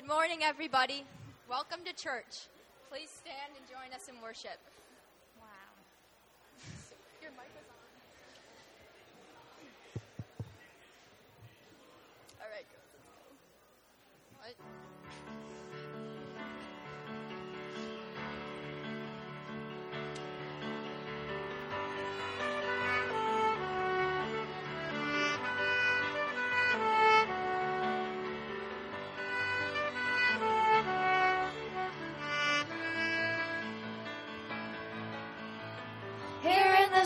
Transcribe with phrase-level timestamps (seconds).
[0.00, 1.04] Good morning, everybody.
[1.46, 2.48] Welcome to church.
[2.88, 4.56] Please stand and join us in worship.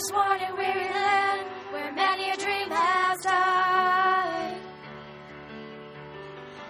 [0.04, 4.60] This morning weary land, where many a dream has died.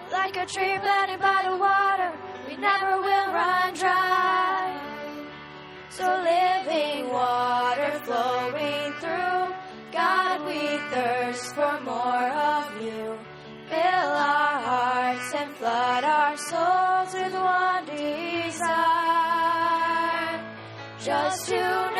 [0.09, 2.13] Like a tree planted by the water,
[2.47, 4.79] we never will run dry.
[5.89, 9.53] So living water flowing through,
[9.91, 13.19] God, we thirst for more of you.
[13.67, 18.85] Fill our hearts and flood our souls with one desire.
[21.03, 21.94] Just to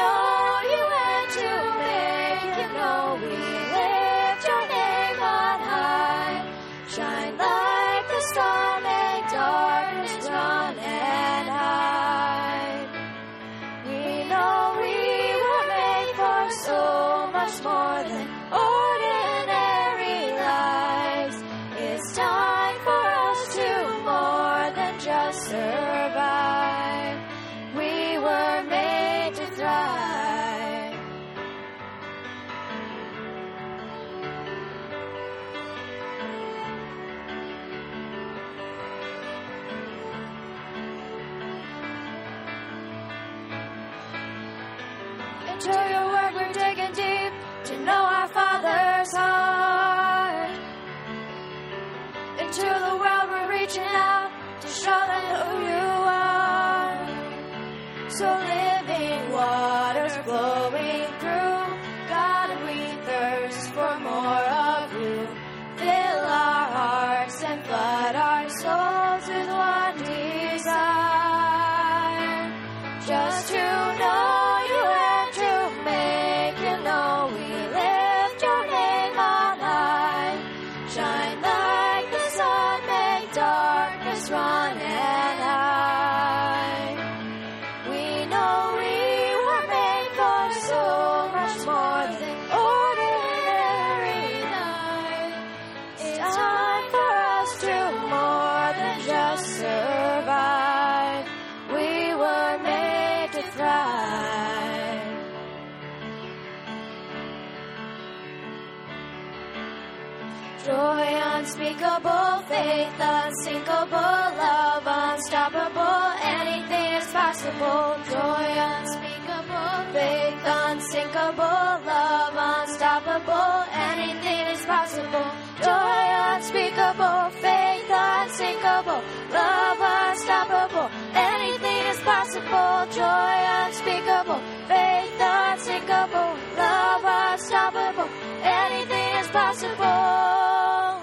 [117.62, 118.12] is.
[118.12, 125.26] Joy unspeakable, faith unsinkable, love unstoppable, anything is possible.
[125.62, 129.02] Joy unspeakable, faith unsinkable,
[129.32, 132.88] love unstoppable, anything is possible.
[132.92, 138.10] Joy unspeakable, faith unsinkable, love unstoppable,
[138.44, 141.02] anything is possible.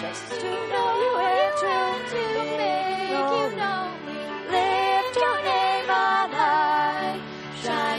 [0.00, 2.20] Just to know you and to, to
[2.56, 3.95] make you know
[7.66, 7.95] high.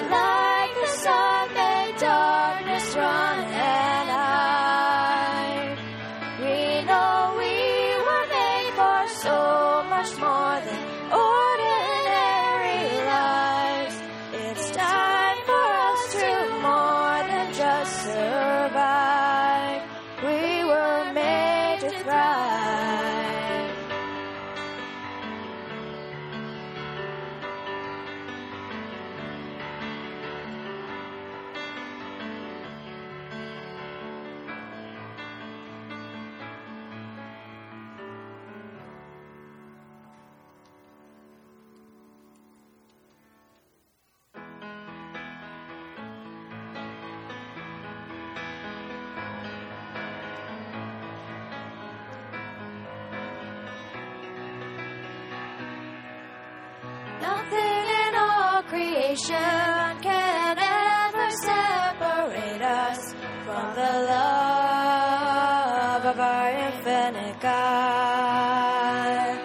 [59.15, 63.13] can ever separate us
[63.45, 69.39] from the love of our infinite God.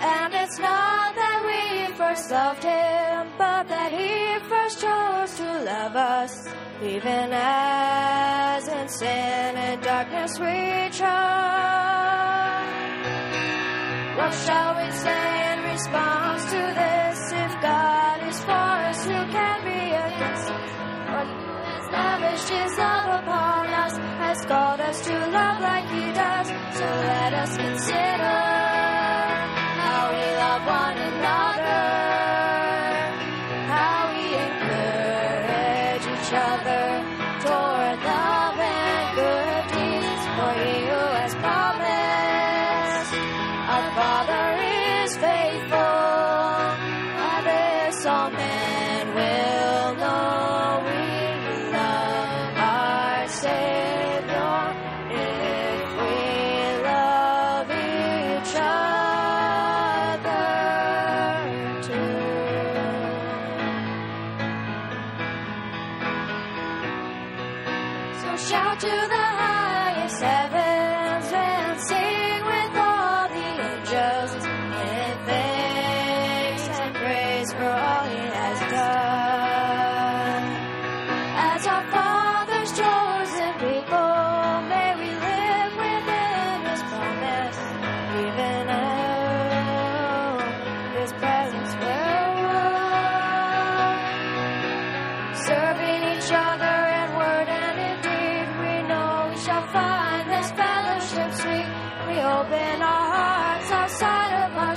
[0.00, 5.94] And it's not that we first loved Him, but that He first chose to love
[5.96, 6.48] us.
[6.82, 12.64] Even as in sin and darkness we trod,
[14.16, 17.09] what shall we say in response to this?
[24.30, 26.46] has called us to love like he does.
[26.78, 28.59] So let us consider.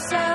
[0.04, 0.33] yourself.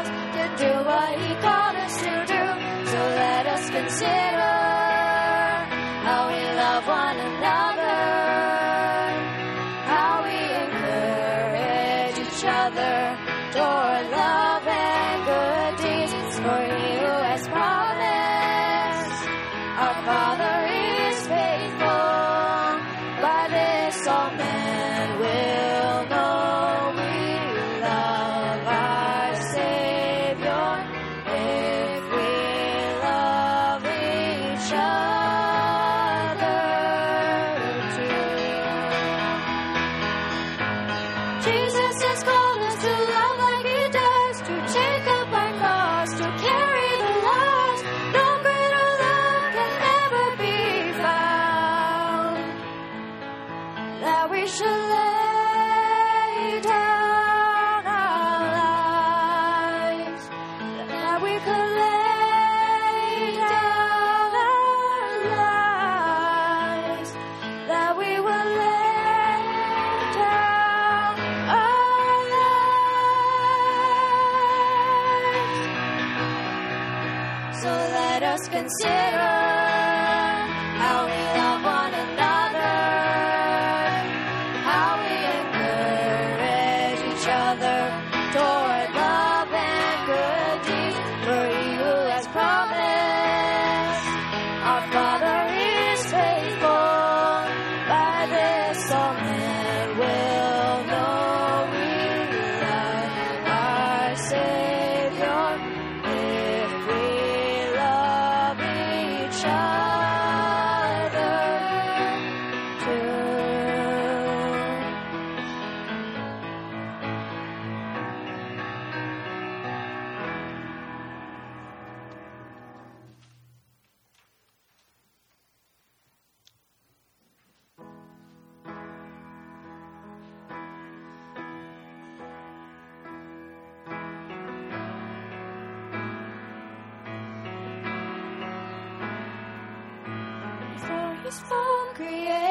[141.28, 142.47] is from creation.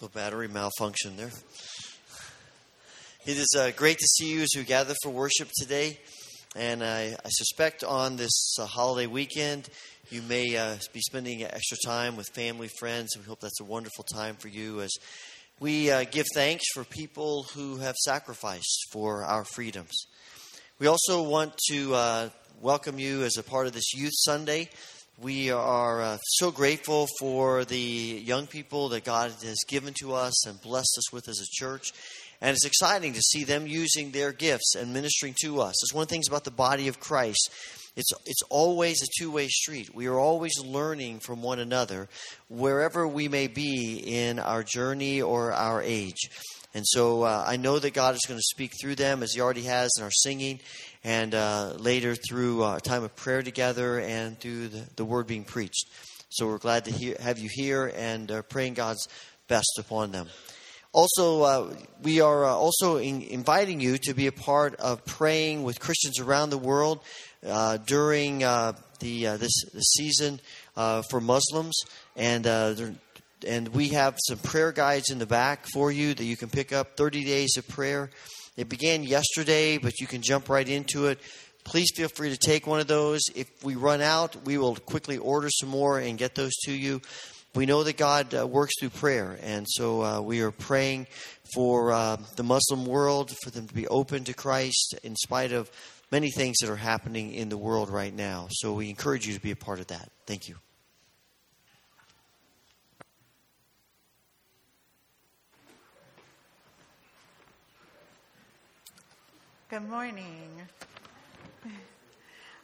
[0.00, 1.32] Little battery malfunction there.
[3.26, 5.98] It is uh, great to see you as we gather for worship today.
[6.54, 9.68] And I, I suspect on this uh, holiday weekend,
[10.08, 13.64] you may uh, be spending extra time with family, friends, and we hope that's a
[13.64, 14.92] wonderful time for you as
[15.58, 20.06] we uh, give thanks for people who have sacrificed for our freedoms.
[20.78, 22.28] We also want to uh,
[22.60, 24.70] welcome you as a part of this Youth Sunday.
[25.20, 30.46] We are uh, so grateful for the young people that God has given to us
[30.46, 31.92] and blessed us with as a church.
[32.40, 35.74] And it's exciting to see them using their gifts and ministering to us.
[35.82, 37.50] It's one of the things about the body of Christ.
[37.96, 39.92] It's, it's always a two way street.
[39.92, 42.08] We are always learning from one another,
[42.48, 46.30] wherever we may be in our journey or our age.
[46.74, 49.40] And so uh, I know that God is going to speak through them as He
[49.40, 50.60] already has in our singing,
[51.02, 55.26] and uh, later through uh, a time of prayer together and through the, the word
[55.26, 55.86] being preached.
[56.28, 59.08] So we're glad to hear, have you here and uh, praying God's
[59.48, 60.28] best upon them.
[60.92, 65.62] Also, uh, we are uh, also in, inviting you to be a part of praying
[65.62, 67.00] with Christians around the world
[67.46, 70.40] uh, during uh, the uh, this, this season
[70.76, 71.78] uh, for Muslims,
[72.16, 72.74] and uh,
[73.46, 76.72] and we have some prayer guides in the back for you that you can pick
[76.72, 76.96] up.
[76.96, 78.10] Thirty days of prayer.
[78.56, 81.20] It began yesterday, but you can jump right into it.
[81.64, 83.20] Please feel free to take one of those.
[83.34, 87.00] If we run out, we will quickly order some more and get those to you.
[87.54, 91.06] We know that God uh, works through prayer, and so uh, we are praying
[91.54, 95.70] for uh, the Muslim world, for them to be open to Christ in spite of
[96.10, 98.48] many things that are happening in the world right now.
[98.50, 100.10] So we encourage you to be a part of that.
[100.26, 100.56] Thank you.
[109.70, 110.50] Good morning.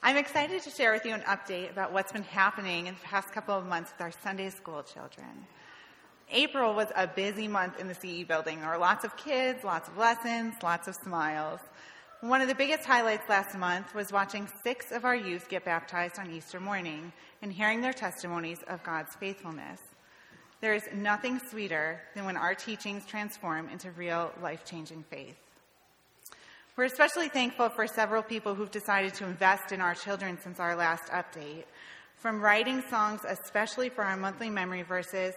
[0.02, 3.30] I'm excited to share with you an update about what's been happening in the past
[3.30, 5.46] couple of months with our Sunday school children.
[6.32, 8.58] April was a busy month in the CE building.
[8.58, 11.60] There were lots of kids, lots of lessons, lots of smiles.
[12.22, 16.18] One of the biggest highlights last month was watching six of our youth get baptized
[16.18, 17.12] on Easter morning
[17.42, 19.78] and hearing their testimonies of God's faithfulness.
[20.62, 25.36] There is nothing sweeter than when our teachings transform into real life changing faith.
[26.76, 30.74] We're especially thankful for several people who've decided to invest in our children since our
[30.74, 31.66] last update.
[32.16, 35.34] From writing songs, especially for our monthly memory verses,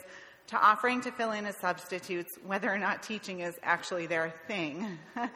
[0.47, 4.97] to offering to fill in as substitutes, whether or not teaching is actually their thing.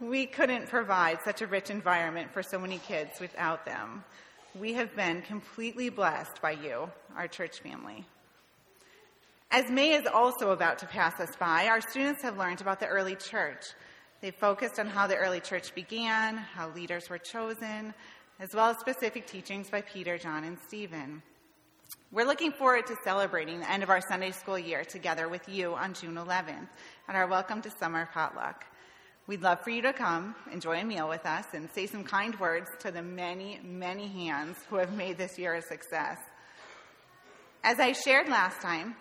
[0.00, 4.04] we couldn't provide such a rich environment for so many kids without them.
[4.54, 8.04] We have been completely blessed by you, our church family.
[9.50, 12.86] As May is also about to pass us by, our students have learned about the
[12.86, 13.64] early church
[14.24, 17.92] they focused on how the early church began, how leaders were chosen,
[18.40, 21.22] as well as specific teachings by Peter, John, and Stephen.
[22.10, 25.74] We're looking forward to celebrating the end of our Sunday school year together with you
[25.74, 26.68] on June 11th
[27.06, 28.64] at our Welcome to Summer potluck.
[29.26, 32.34] We'd love for you to come, enjoy a meal with us, and say some kind
[32.40, 36.16] words to the many, many hands who have made this year a success.
[37.62, 38.96] As I shared last time,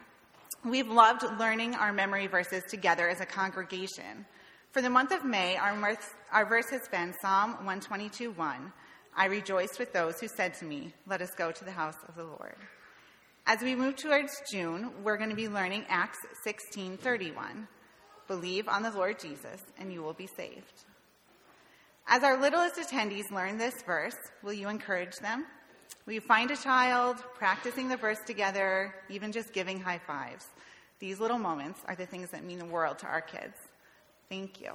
[0.66, 4.26] we've loved learning our memory verses together as a congregation.
[4.74, 8.74] For the month of May, our, mirth, our verse has been Psalm 122 1.
[9.16, 12.16] I rejoiced with those who said to me, Let us go to the house of
[12.16, 12.56] the Lord.
[13.46, 17.68] As we move towards June, we're going to be learning Acts 16 31.
[18.28, 20.86] Believe on the Lord Jesus, and you will be saved.
[22.08, 25.46] As our littlest attendees learn this verse, will you encourage them?
[26.08, 30.48] Will you find a child practicing the verse together, even just giving high fives?
[30.98, 33.54] These little moments are the things that mean the world to our kids.
[34.30, 34.72] Thank you.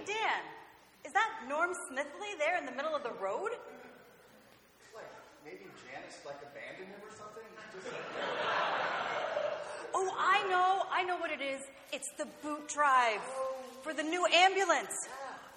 [0.00, 0.40] Hey, Dan,
[1.04, 3.50] is that Norm Smithley there in the middle of the road?
[4.94, 5.04] Like,
[5.44, 7.44] maybe Janice, like, abandoned him or something?
[7.74, 7.92] Just...
[9.92, 10.86] Oh, I know.
[11.00, 11.62] I know what it is.
[11.94, 13.22] It's the boot drive
[13.80, 15.08] for the new ambulance.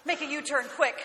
[0.05, 0.95] Make a U turn quick.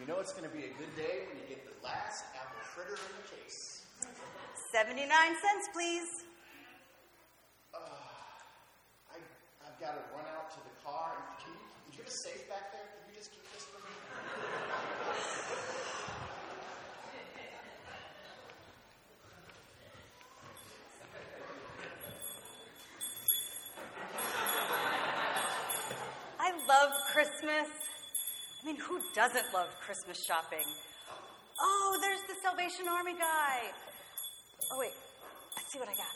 [0.00, 2.58] You know it's going to be a good day when you get the last apple
[2.74, 3.86] fritter in the case.
[4.72, 6.24] 79 cents, please.
[7.72, 7.78] Uh,
[9.14, 9.18] I,
[9.62, 11.12] I've got to run out to the car.
[11.38, 12.82] Can you, do you have a safe back there?
[12.82, 13.94] Can you just keep this for me?
[26.40, 27.68] I love Christmas.
[28.62, 30.66] I mean, who doesn't love Christmas shopping?
[31.58, 33.72] Oh, there's the Salvation Army guy.
[34.70, 34.92] Oh, wait.
[35.56, 36.14] Let's see what I got.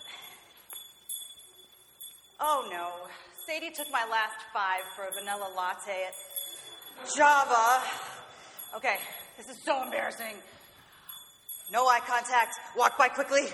[2.38, 3.08] Oh, no.
[3.46, 7.82] Sadie took my last five for a vanilla latte at Java.
[8.76, 8.96] Okay,
[9.38, 10.36] this is so embarrassing.
[11.72, 12.56] No eye contact.
[12.76, 13.46] Walk by quickly.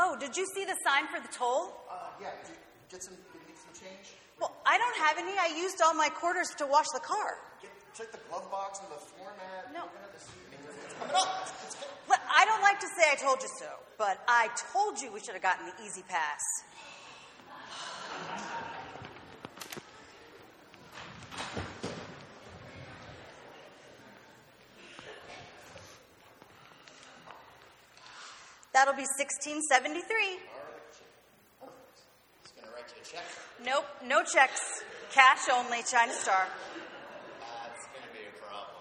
[0.00, 1.74] Oh, did you see the sign for the toll?
[1.90, 2.56] Uh, yeah, did you
[2.88, 4.14] get some, did you get some change?
[4.38, 5.34] Well, I don't have any.
[5.34, 7.42] I used all my quarters to wash the car.
[7.60, 9.74] Get, check the glove box and the floor mat.
[9.74, 9.90] No.
[10.14, 10.30] It's
[10.98, 11.50] coming up.
[11.66, 13.66] It's, it's, But I don't like to say I told you so,
[13.98, 16.42] but I told you we should have gotten the E-ZPass.
[28.78, 30.38] That'll be 1673.
[32.44, 33.26] It's going to write you a check.
[33.66, 34.84] Nope, no checks.
[35.10, 36.46] Cash only, China Star.
[37.40, 38.78] That's going to be a problem.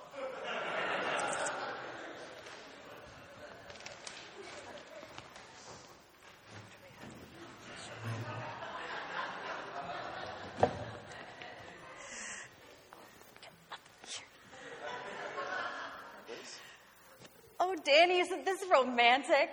[17.60, 19.50] Oh, Danny, isn't this romantic?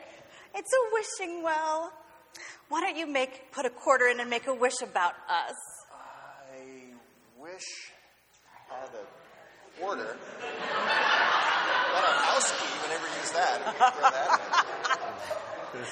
[0.55, 1.93] It's a wishing well.
[2.69, 5.57] Why don't you make put a quarter in and make a wish about us?
[5.93, 6.95] I
[7.38, 7.90] wish
[8.71, 10.17] I had a quarter.
[11.95, 13.59] Let our house key, we never use that.
[13.67, 14.29] We throw that
[15.75, 15.85] in.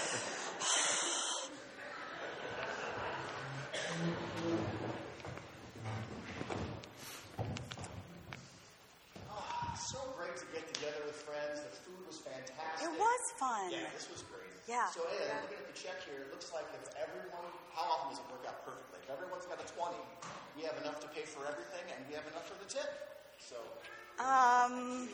[9.31, 11.61] Ah, so great to get together with friends.
[11.61, 12.89] The food was fantastic.
[12.89, 13.71] It was fun.
[13.71, 14.52] Yeah, this was great.
[14.69, 14.87] Yeah.
[14.95, 16.23] So, hey, I'm looking at the check here.
[16.23, 19.03] It looks like if everyone, how often does it work out perfectly?
[19.03, 19.97] If everyone's got a 20,
[20.57, 22.87] we have enough to pay for everything and we have enough for the tip.
[23.43, 23.59] So,
[24.23, 25.09] Um,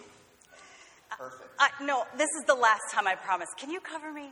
[1.17, 1.49] perfect.
[1.59, 3.49] I, no, this is the last time I promise.
[3.57, 4.31] Can you cover me?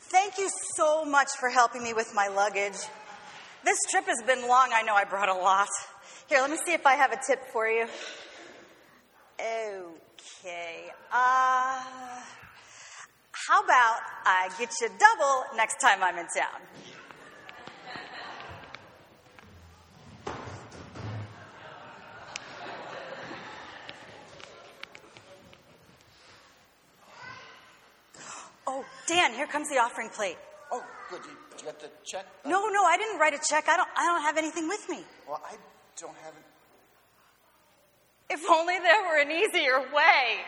[0.00, 2.74] Thank you so much for helping me with my luggage.
[3.64, 4.70] This trip has been long.
[4.72, 5.68] I know I brought a lot.
[6.28, 7.86] Here, let me see if I have a tip for you.
[9.38, 10.90] Okay.
[11.12, 11.82] Uh,
[13.32, 16.60] how about I get you double next time I'm in town?
[28.72, 30.36] Oh, Dan, here comes the offering plate.
[30.70, 31.22] Oh, good.
[31.60, 32.26] Did you, did get the check?
[32.44, 33.68] Uh, no, no, I didn't write a check.
[33.68, 34.98] I don't I don't have anything with me.
[35.28, 35.56] Well, I
[36.00, 36.44] don't have it.
[38.34, 40.40] If only there were an easier way.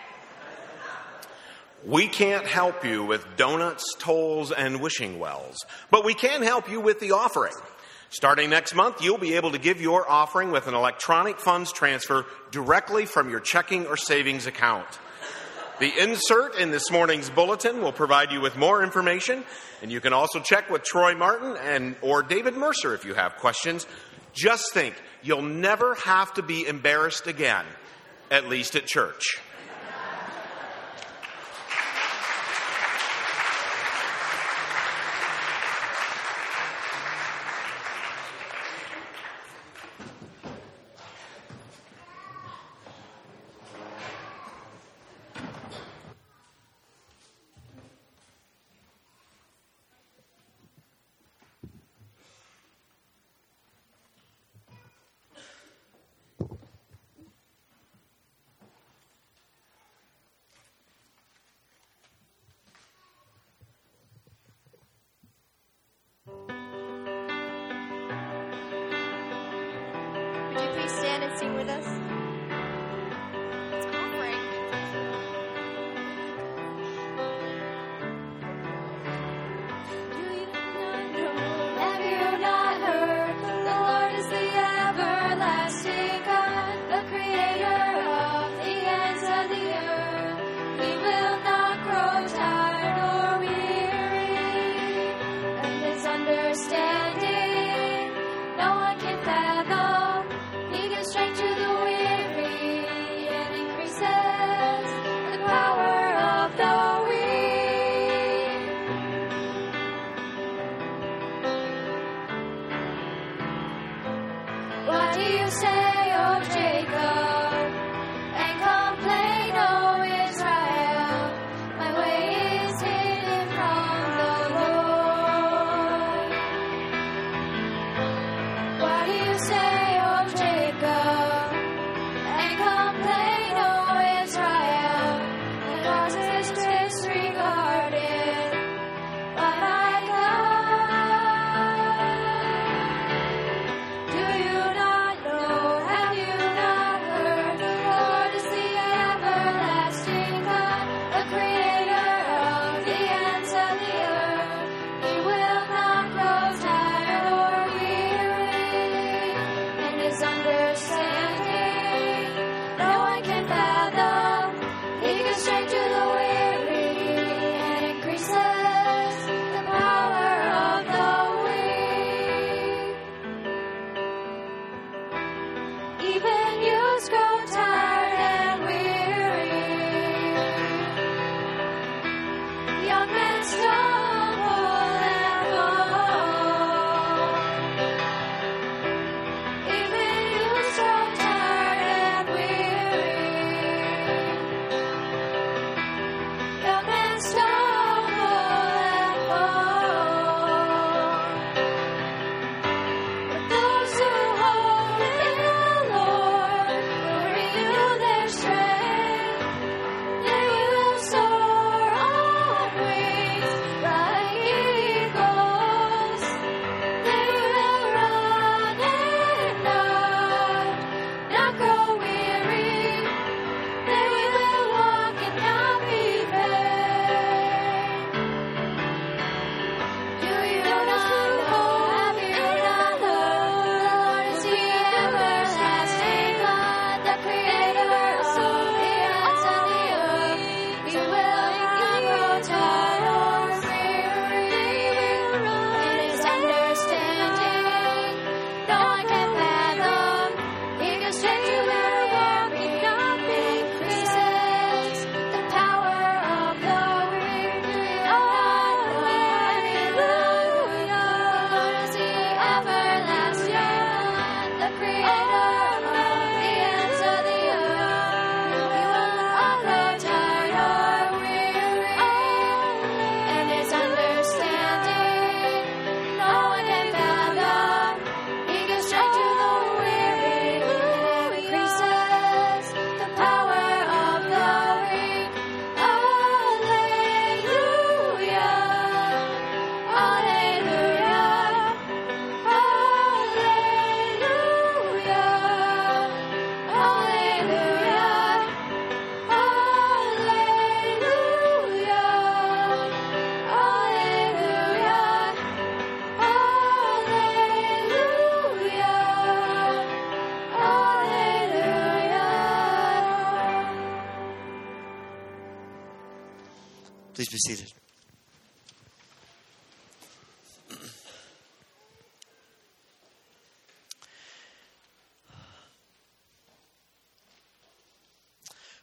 [1.84, 6.80] We can't help you with donuts, tolls, and wishing wells, but we can help you
[6.80, 7.54] with the offering.
[8.10, 12.24] Starting next month, you'll be able to give your offering with an electronic funds transfer
[12.52, 14.86] directly from your checking or savings account.
[15.82, 19.42] The insert in this morning's bulletin will provide you with more information,
[19.82, 23.34] and you can also check with Troy Martin and or David Mercer if you have
[23.38, 23.84] questions.
[24.32, 27.64] Just think, you'll never have to be embarrassed again,
[28.30, 29.24] at least at church.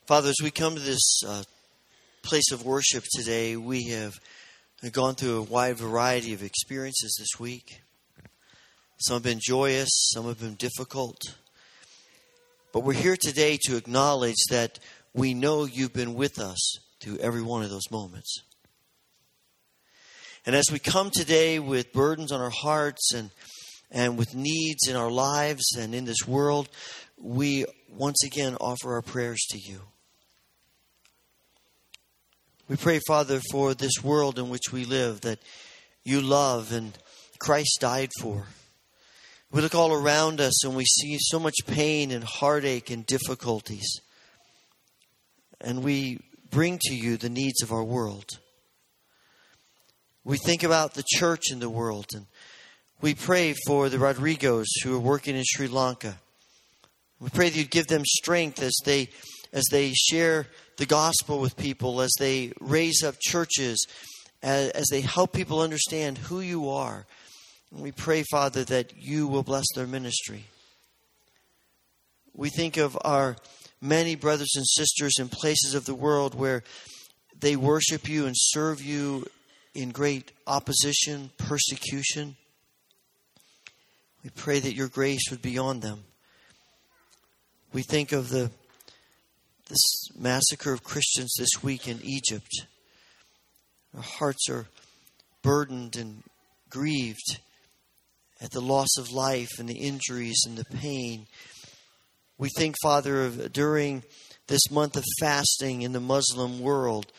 [0.09, 1.43] Father, as we come to this uh,
[2.23, 4.19] place of worship today, we have
[4.91, 7.83] gone through a wide variety of experiences this week.
[8.97, 11.21] Some have been joyous, some have been difficult.
[12.73, 14.79] But we're here today to acknowledge that
[15.13, 18.41] we know you've been with us through every one of those moments.
[20.43, 23.29] And as we come today with burdens on our hearts and,
[23.91, 26.67] and with needs in our lives and in this world,
[27.15, 29.81] we once again offer our prayers to you.
[32.69, 35.39] We pray, Father, for this world in which we live that
[36.03, 36.95] you love and
[37.39, 38.45] Christ died for.
[39.51, 43.89] We look all around us and we see so much pain and heartache and difficulties.
[45.59, 46.19] And we
[46.51, 48.37] bring to you the needs of our world.
[50.23, 52.27] We think about the church in the world and
[53.01, 56.19] we pray for the Rodrigos who are working in Sri Lanka.
[57.19, 59.09] We pray that you'd give them strength as they
[59.51, 60.45] as they share
[60.79, 63.85] the gospel with people, as they raise up churches,
[64.41, 67.05] as, as they help people understand who you are.
[67.71, 70.45] And we pray, Father, that you will bless their ministry.
[72.33, 73.35] We think of our
[73.81, 76.63] many brothers and sisters in places of the world where
[77.37, 79.25] they worship you and serve you
[79.73, 82.37] in great opposition, persecution.
[84.23, 86.05] We pray that your grace would be on them.
[87.73, 88.49] We think of the
[89.69, 92.65] this massacre of Christians this week in Egypt.
[93.95, 94.65] Our hearts are
[95.43, 96.23] burdened and
[96.69, 97.39] grieved
[98.41, 101.27] at the loss of life and the injuries and the pain.
[102.37, 104.03] We think, Father, of during
[104.47, 107.11] this month of fasting in the Muslim world,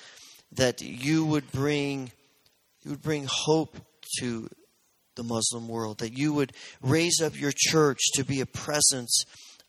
[0.53, 2.11] that you would bring
[2.83, 3.77] you would bring hope
[4.19, 4.49] to
[5.15, 9.25] the Muslim world, that you would raise up your church to be a presence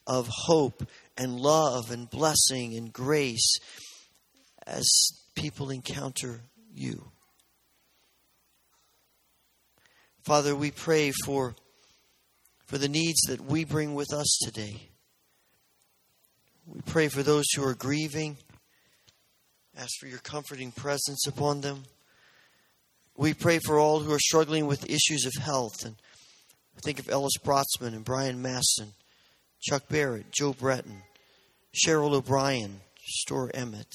[0.07, 0.83] of hope
[1.21, 3.59] and love and blessing and grace
[4.65, 4.83] as
[5.35, 6.41] people encounter
[6.73, 7.11] you.
[10.23, 11.53] Father, we pray for,
[12.65, 14.89] for the needs that we bring with us today.
[16.65, 18.37] We pray for those who are grieving.
[19.77, 21.83] Ask for your comforting presence upon them.
[23.15, 25.85] We pray for all who are struggling with issues of health.
[25.85, 25.95] And
[26.83, 28.93] think of Ellis Brotzman and Brian Masson,
[29.59, 31.03] Chuck Barrett, Joe Breton,
[31.73, 33.91] Cheryl O'Brien, Store Emmett.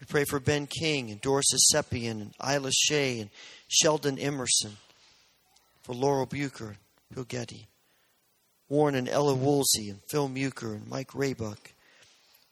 [0.00, 3.30] We pray for Ben King and Doris Esepian and Isla Shea and
[3.66, 4.76] Sheldon Emerson.
[5.82, 6.76] For Laurel Bucher,
[7.12, 7.66] Bill Getty.
[8.68, 11.72] Warren and Ella Woolsey and Phil Muker and Mike Raybuck.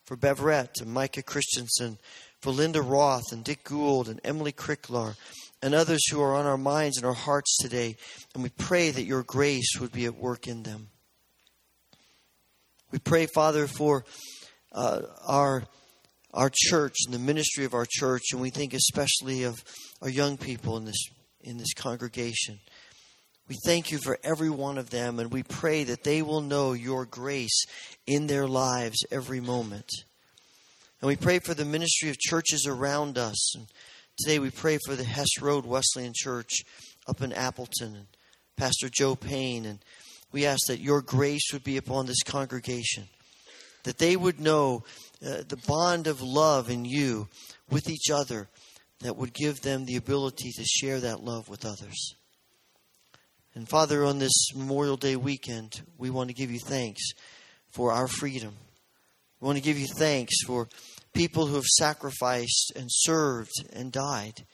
[0.04, 1.98] For Beverett and Micah Christensen.
[2.40, 5.14] For Linda Roth and Dick Gould and Emily Cricklar
[5.62, 7.96] and others who are on our minds and our hearts today.
[8.34, 10.88] And we pray that your grace would be at work in them.
[12.96, 14.06] We pray, Father, for
[14.72, 15.64] uh, our
[16.32, 19.62] our church and the ministry of our church, and we think especially of
[20.00, 21.04] our young people in this
[21.42, 22.58] in this congregation.
[23.50, 26.72] We thank you for every one of them, and we pray that they will know
[26.72, 27.66] your grace
[28.06, 29.90] in their lives every moment.
[31.02, 33.56] And we pray for the ministry of churches around us.
[33.56, 33.66] And
[34.20, 36.62] today we pray for the Hess Road Wesleyan Church
[37.06, 38.06] up in Appleton and
[38.56, 39.80] Pastor Joe Payne and
[40.32, 43.04] we ask that your grace would be upon this congregation,
[43.84, 44.84] that they would know
[45.24, 47.28] uh, the bond of love in you
[47.70, 48.48] with each other
[49.00, 52.14] that would give them the ability to share that love with others.
[53.54, 57.12] And Father, on this Memorial Day weekend, we want to give you thanks
[57.70, 58.54] for our freedom.
[59.40, 60.68] We want to give you thanks for
[61.14, 64.44] people who have sacrificed and served and died,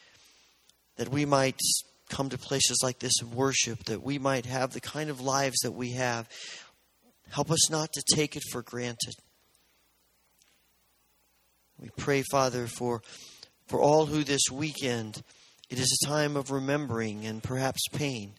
[0.96, 1.58] that we might
[2.12, 5.59] come to places like this and worship, that we might have the kind of lives
[5.62, 6.29] that we have.
[7.31, 9.14] Help us not to take it for granted.
[11.81, 13.03] We pray, Father, for,
[13.66, 15.22] for all who this weekend
[15.72, 18.35] it is a time of remembering and perhaps pain.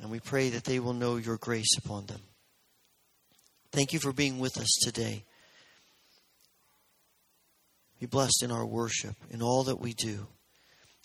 [0.00, 2.22] And we pray that they will know your grace upon them.
[3.72, 5.26] Thank you for being with us today.
[8.00, 10.28] Be blessed in our worship, in all that we do.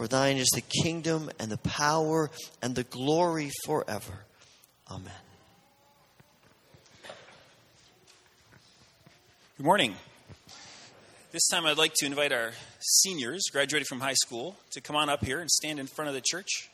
[0.00, 2.30] For thine is the kingdom and the power
[2.62, 4.14] and the glory forever.
[4.90, 5.12] Amen.
[9.58, 9.94] Good morning.
[11.32, 15.10] This time I'd like to invite our seniors graduating from high school to come on
[15.10, 16.70] up here and stand in front of the church.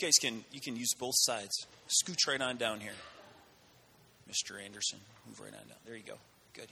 [0.00, 1.66] You guys can you can use both sides.
[1.86, 2.94] Scooch right on down here.
[4.30, 4.58] Mr.
[4.64, 5.76] Anderson, move right on down.
[5.84, 6.14] There you go.
[6.54, 6.68] Good.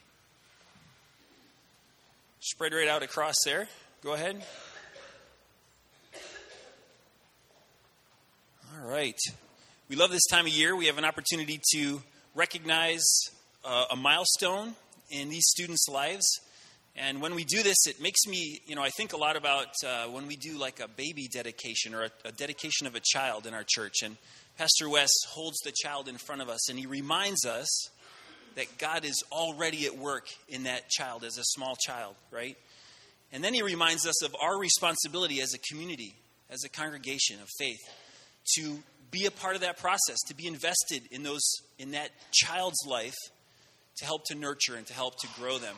[2.41, 3.69] Spread right out across there.
[4.03, 4.43] Go ahead.
[8.75, 9.19] All right.
[9.91, 10.75] We love this time of year.
[10.75, 12.03] We have an opportunity to
[12.35, 13.05] recognize
[13.63, 14.75] uh, a milestone
[15.11, 16.27] in these students' lives.
[17.01, 19.69] And when we do this, it makes me, you know, I think a lot about
[19.87, 23.47] uh, when we do like a baby dedication or a, a dedication of a child
[23.47, 24.03] in our church.
[24.03, 24.17] And
[24.57, 27.69] Pastor Wes holds the child in front of us and he reminds us
[28.57, 32.57] that God is already at work in that child as a small child, right?
[33.33, 36.17] And then he reminds us of our responsibility as a community,
[36.51, 37.79] as a congregation of faith,
[38.57, 38.79] to
[39.13, 41.43] be a part of that process, to be invested in those
[41.79, 43.17] in that child's life,
[43.99, 45.77] to help to nurture and to help to grow them.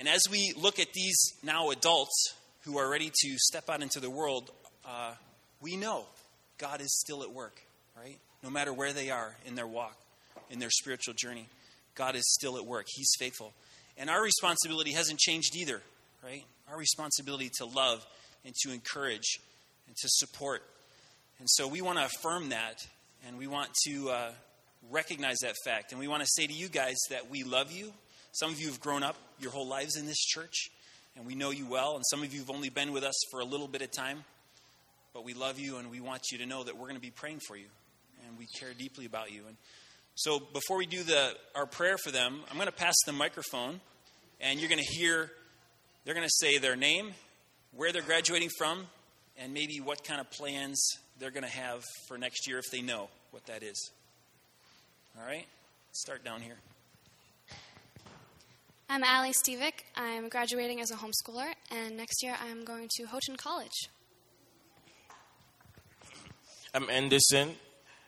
[0.00, 4.00] And as we look at these now adults who are ready to step out into
[4.00, 4.50] the world,
[4.86, 5.12] uh,
[5.60, 6.06] we know
[6.56, 7.60] God is still at work,
[7.94, 8.16] right?
[8.42, 9.94] No matter where they are in their walk,
[10.48, 11.48] in their spiritual journey,
[11.94, 12.86] God is still at work.
[12.88, 13.52] He's faithful.
[13.98, 15.82] And our responsibility hasn't changed either,
[16.24, 16.44] right?
[16.70, 18.02] Our responsibility to love
[18.46, 19.38] and to encourage
[19.86, 20.62] and to support.
[21.40, 22.86] And so we want to affirm that
[23.28, 24.30] and we want to uh,
[24.90, 25.92] recognize that fact.
[25.92, 27.92] And we want to say to you guys that we love you.
[28.32, 30.70] Some of you have grown up your whole lives in this church,
[31.16, 31.96] and we know you well.
[31.96, 34.24] And some of you have only been with us for a little bit of time.
[35.12, 37.10] But we love you, and we want you to know that we're going to be
[37.10, 37.66] praying for you,
[38.26, 39.42] and we care deeply about you.
[39.48, 39.56] And
[40.14, 43.80] so, before we do the our prayer for them, I'm going to pass the microphone,
[44.40, 45.30] and you're going to hear.
[46.04, 47.12] They're going to say their name,
[47.74, 48.86] where they're graduating from,
[49.36, 50.80] and maybe what kind of plans
[51.18, 53.90] they're going to have for next year if they know what that is.
[55.18, 55.46] All right,
[55.92, 56.56] start down here.
[58.92, 59.84] I'm Ali Stevick.
[59.94, 63.88] I'm graduating as a homeschooler, and next year I'm going to Houghton College.
[66.74, 67.54] I'm Anderson.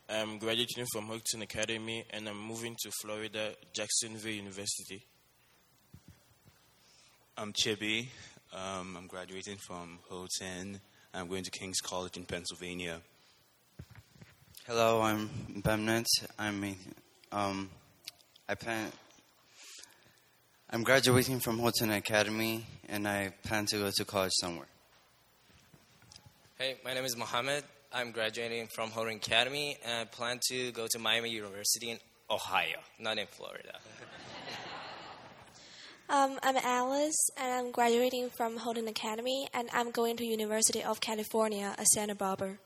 [0.08, 5.06] I'm graduating from Houghton Academy, and I'm moving to Florida, Jacksonville University.
[7.38, 8.08] I'm Chibi.
[8.52, 10.80] Um, I'm graduating from Houghton.
[11.14, 13.00] I'm going to King's College in Pennsylvania.
[14.66, 15.30] Hello, I'm
[15.60, 16.06] Bemnet.
[16.40, 16.74] I'm
[17.30, 17.70] um,
[18.48, 18.90] I plan.
[20.74, 24.68] I'm graduating from Houghton Academy, and I plan to go to college somewhere.
[26.58, 27.64] Hey, my name is Mohammed.
[27.92, 31.98] I'm graduating from Houghton Academy, and I plan to go to Miami University in
[32.30, 33.78] Ohio, not in Florida.
[36.08, 41.00] Um, I'm Alice, and I'm graduating from Houghton Academy, and I'm going to University of
[41.00, 42.58] California at Santa Barbara.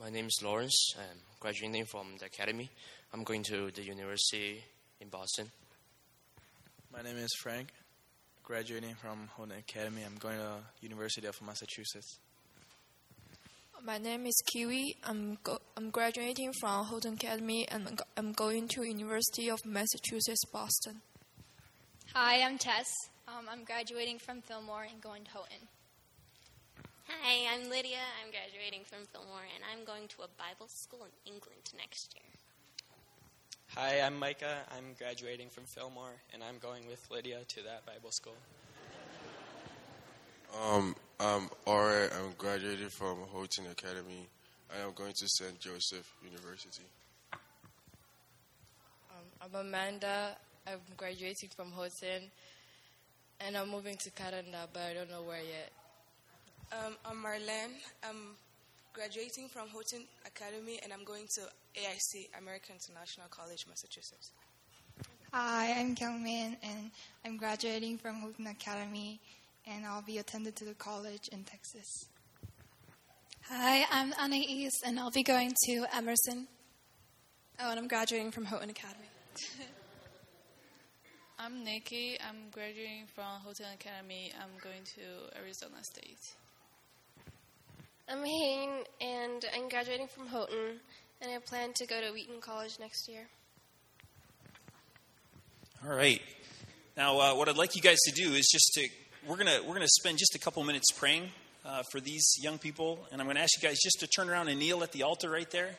[0.00, 0.94] My name is Lawrence.
[0.96, 2.70] I'm graduating from the academy.
[3.12, 4.64] I'm going to the university
[5.00, 5.50] in Boston.
[6.92, 7.68] My name is Frank.
[8.42, 10.02] Graduating from Houghton Academy.
[10.06, 12.18] I'm going to University of Massachusetts.
[13.84, 14.96] My name is Kiwi.
[15.04, 19.58] I'm go- I'm graduating from Houghton Academy and I'm, go- I'm going to University of
[19.66, 21.02] Massachusetts Boston.
[22.14, 22.86] Hi, I'm Tess.
[23.28, 25.68] Um, I'm graduating from Fillmore and going to Houghton.
[27.06, 28.00] Hi, I'm Lydia.
[28.24, 32.24] I'm graduating from Fillmore and I'm going to a Bible school in England next year.
[33.80, 34.56] Hi, I'm Micah.
[34.76, 38.34] I'm graduating from Fillmore and I'm going with Lydia to that Bible school.
[40.60, 42.08] Um, I'm Ora.
[42.18, 44.26] I'm graduating from Houghton Academy.
[44.72, 45.60] and I am going to St.
[45.60, 46.86] Joseph University.
[47.32, 50.36] Um, I'm Amanda.
[50.66, 52.32] I'm graduating from Houghton,
[53.38, 55.70] and I'm moving to Canada, but I don't know where yet.
[56.72, 57.78] Um, I'm Marlene.
[58.02, 58.34] I'm
[58.92, 61.42] graduating from Houghton Academy, and I'm going to
[61.78, 64.32] AIC, American International College, Massachusetts.
[65.32, 66.90] Hi, I'm Kyungmin, and
[67.24, 69.20] I'm graduating from Houghton Academy,
[69.64, 72.06] and I'll be attended to the college in Texas.
[73.48, 76.48] Hi, I'm Anais, and I'll be going to Emerson.
[77.60, 79.08] Oh, and I'm graduating from Houghton Academy.
[81.38, 82.18] I'm Nikki.
[82.28, 84.32] I'm graduating from Houghton Academy.
[84.42, 86.34] I'm going to Arizona State.
[88.10, 90.80] I'm Hayne, and I'm graduating from Houghton,
[91.20, 93.26] and I plan to go to Wheaton College next year.
[95.86, 96.22] All right.
[96.96, 98.88] Now, uh, what I'd like you guys to do is just to
[99.26, 101.30] we're gonna we're gonna spend just a couple minutes praying
[101.64, 103.06] uh, for these young people.
[103.12, 105.30] And I'm to ask you guys just to turn around and kneel at the altar
[105.30, 105.70] right there.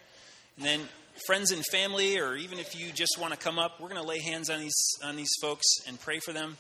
[0.57, 0.81] And then,
[1.25, 4.19] friends and family, or even if you just want to come up, we're to lay
[4.19, 6.57] hands on these on these folks and pray for them.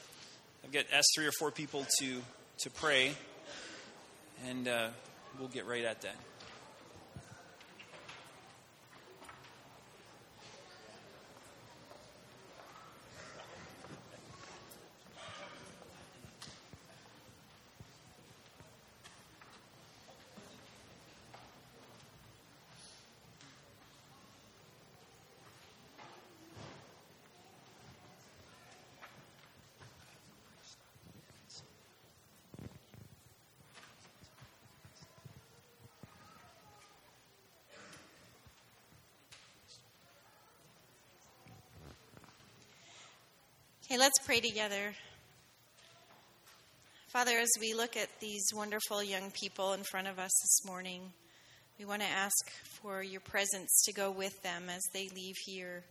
[0.63, 2.21] I've got asked three or four people to
[2.59, 3.13] to pray,
[4.47, 4.89] and uh,
[5.39, 6.15] we'll get right at that.
[43.91, 44.93] Okay, let's pray together.
[47.07, 51.01] Father, as we look at these wonderful young people in front of us this morning,
[51.79, 55.83] we want to ask for your presence to go with them as they leave here.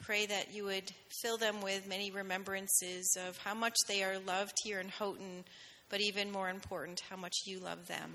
[0.00, 0.92] Pray that you would
[1.22, 5.42] fill them with many remembrances of how much they are loved here in Houghton,
[5.90, 8.12] but even more important, how much you love them.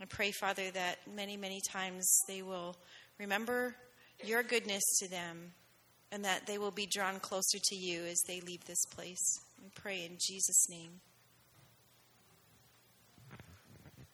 [0.00, 2.76] I pray, Father, that many, many times they will
[3.18, 3.74] remember
[4.24, 5.50] your goodness to them
[6.12, 9.40] and that they will be drawn closer to you as they leave this place.
[9.62, 11.00] We pray in Jesus' name.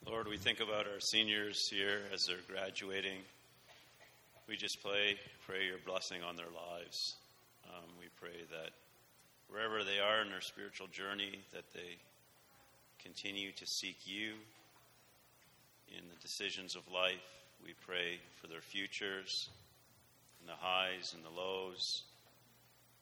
[0.07, 3.19] Lord, we think about our seniors here as they're graduating.
[4.49, 7.17] We just pray, pray your blessing on their lives.
[7.69, 8.71] Um, we pray that
[9.49, 11.99] wherever they are in their spiritual journey, that they
[13.03, 14.35] continue to seek you
[15.89, 17.21] in the decisions of life.
[17.63, 19.51] We pray for their futures
[20.49, 22.05] the highs and the lows.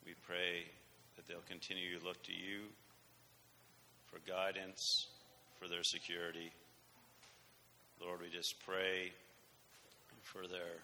[0.04, 0.66] We pray
[1.14, 2.66] that they'll continue to look to you
[4.06, 5.06] for guidance,
[5.60, 6.50] for their security.
[8.02, 9.12] Lord, we just pray
[10.22, 10.82] for their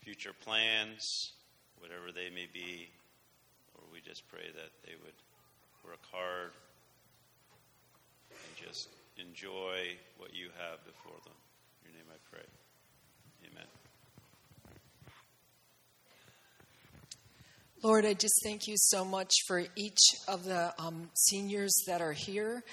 [0.00, 1.32] future plans,
[1.78, 2.88] whatever they may be.
[3.78, 5.18] Lord, we just pray that they would
[5.86, 6.50] work hard
[8.30, 11.38] and just enjoy what you have before them.
[11.84, 12.46] In your name I pray.
[13.52, 13.87] Amen.
[17.80, 22.12] Lord, I just thank you so much for each of the um, seniors that are
[22.12, 22.64] here.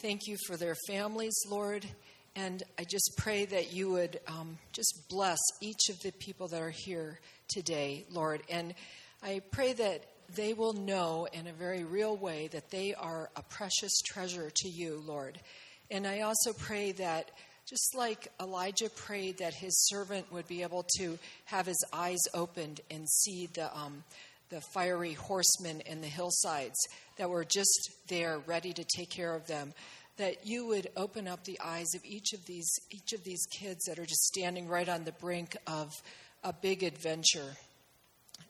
[0.00, 1.84] Thank you for their families, Lord.
[2.34, 6.62] And I just pray that you would um, just bless each of the people that
[6.62, 8.44] are here today, Lord.
[8.48, 8.74] And
[9.22, 13.42] I pray that they will know in a very real way that they are a
[13.42, 15.38] precious treasure to you, Lord.
[15.90, 17.30] And I also pray that
[17.68, 22.80] just like Elijah prayed that his servant would be able to have his eyes opened
[22.90, 24.02] and see the um,
[24.50, 26.78] the fiery horsemen in the hillsides
[27.18, 29.72] that were just there ready to take care of them
[30.16, 33.84] that you would open up the eyes of each of these each of these kids
[33.84, 35.92] that are just standing right on the brink of
[36.44, 37.56] a big adventure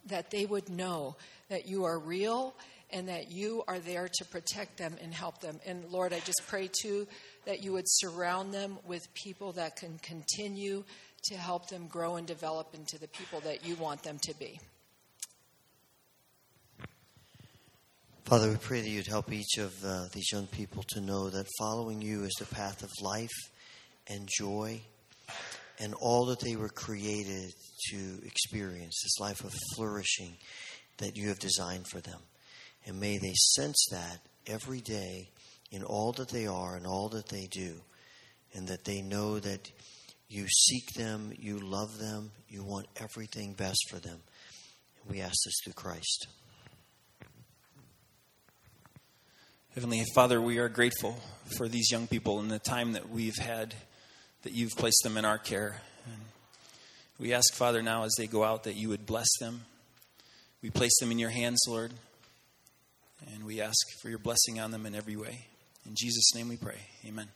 [0.07, 1.17] that they would know
[1.49, 2.55] that you are real
[2.91, 5.59] and that you are there to protect them and help them.
[5.67, 7.07] And lord i just pray too
[7.47, 10.85] that you would surround them with people that can continue
[11.25, 14.61] to help them grow and develop into the people that you want them to be
[18.27, 21.47] Father, we pray that you'd help each of uh, these young people to know that
[21.61, 23.31] following you is the path of life
[24.09, 24.81] and joy
[25.79, 27.53] and all that they were created
[27.89, 30.37] to experience, this life of flourishing
[30.97, 32.19] that you have designed for them.
[32.85, 34.19] And may they sense that
[34.49, 35.31] every day
[35.71, 37.75] in all that they are and all that they do,
[38.55, 39.71] and that they know that
[40.29, 44.19] you seek them, you love them, you want everything best for them.
[45.09, 46.27] We ask this through Christ.
[49.77, 51.19] Heavenly Father, we are grateful
[51.59, 53.75] for these young people and the time that we've had,
[54.43, 55.83] that you've placed them in our care.
[56.07, 56.23] And
[57.19, 59.67] we ask, Father, now as they go out, that you would bless them.
[60.63, 61.93] We place them in your hands, Lord,
[63.35, 65.45] and we ask for your blessing on them in every way.
[65.85, 66.81] In Jesus' name we pray.
[67.05, 67.29] Amen.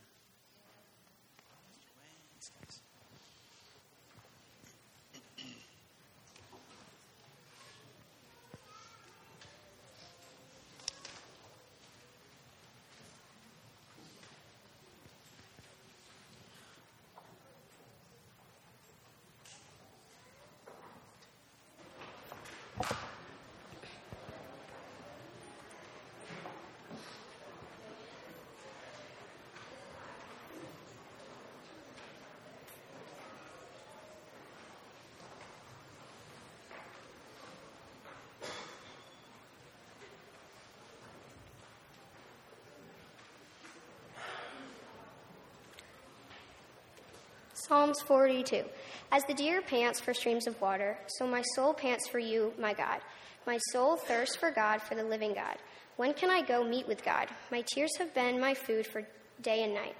[47.71, 48.65] Psalms 42.
[49.13, 52.73] As the deer pants for streams of water, so my soul pants for you, my
[52.73, 52.99] God.
[53.47, 55.55] My soul thirsts for God, for the living God.
[55.95, 57.29] When can I go meet with God?
[57.49, 59.07] My tears have been my food for
[59.41, 59.95] day and night.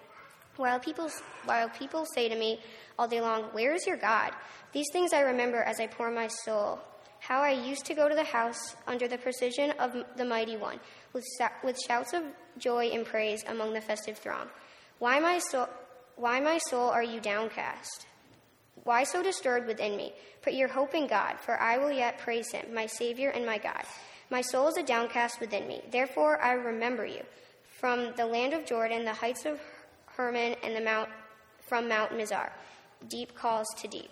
[0.58, 1.10] While people,
[1.46, 2.60] while people say to me
[3.00, 4.34] all day long, Where is your God?
[4.74, 6.78] These things I remember as I pour my soul.
[7.22, 10.82] How I used to go to the house under the precision of the mighty one,
[11.14, 11.24] with,
[11.64, 12.24] with shouts of
[12.58, 14.50] joy and praise among the festive throng.
[15.00, 15.70] Why, my soul,
[16.22, 18.06] why, my soul, are you downcast?
[18.84, 20.14] Why so disturbed within me?
[20.44, 23.58] Put your hope in God, for I will yet praise him, my Savior and my
[23.58, 23.84] God.
[24.30, 25.82] My soul is a downcast within me.
[25.92, 27.24] Therefore I remember you.
[27.80, 29.60] From the land of Jordan, the heights of
[30.06, 31.10] Hermon, and the mount
[31.68, 32.52] from Mount Mizar.
[33.08, 34.12] Deep calls to deep.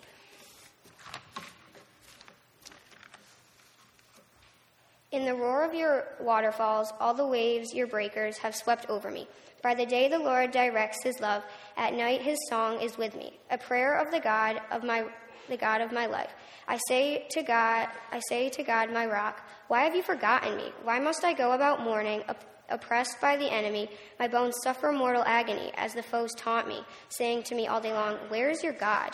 [5.12, 9.28] In the roar of your waterfalls, all the waves, your breakers, have swept over me.
[9.62, 11.42] By the day the Lord directs his love,
[11.76, 15.04] at night his song is with me, a prayer of the God of my
[15.48, 16.30] the God of my life.
[16.68, 20.72] I say to God, I say to God, my rock, why have you forgotten me?
[20.84, 22.22] Why must I go about mourning,
[22.68, 23.90] oppressed by the enemy?
[24.18, 27.92] My bones suffer mortal agony as the foes taunt me, saying to me all day
[27.92, 29.10] long, Where is your God?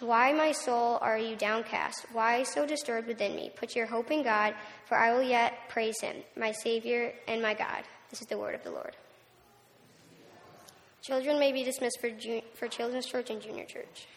[0.00, 2.06] Why, my soul, are you downcast?
[2.12, 3.50] Why so disturbed within me?
[3.54, 4.54] Put your hope in God,
[4.86, 7.84] for I will yet praise him, my Savior and my God.
[8.10, 8.94] This is the word of the Lord.
[11.06, 12.10] Children may be dismissed for,
[12.54, 14.08] for Children's Church and Junior Church.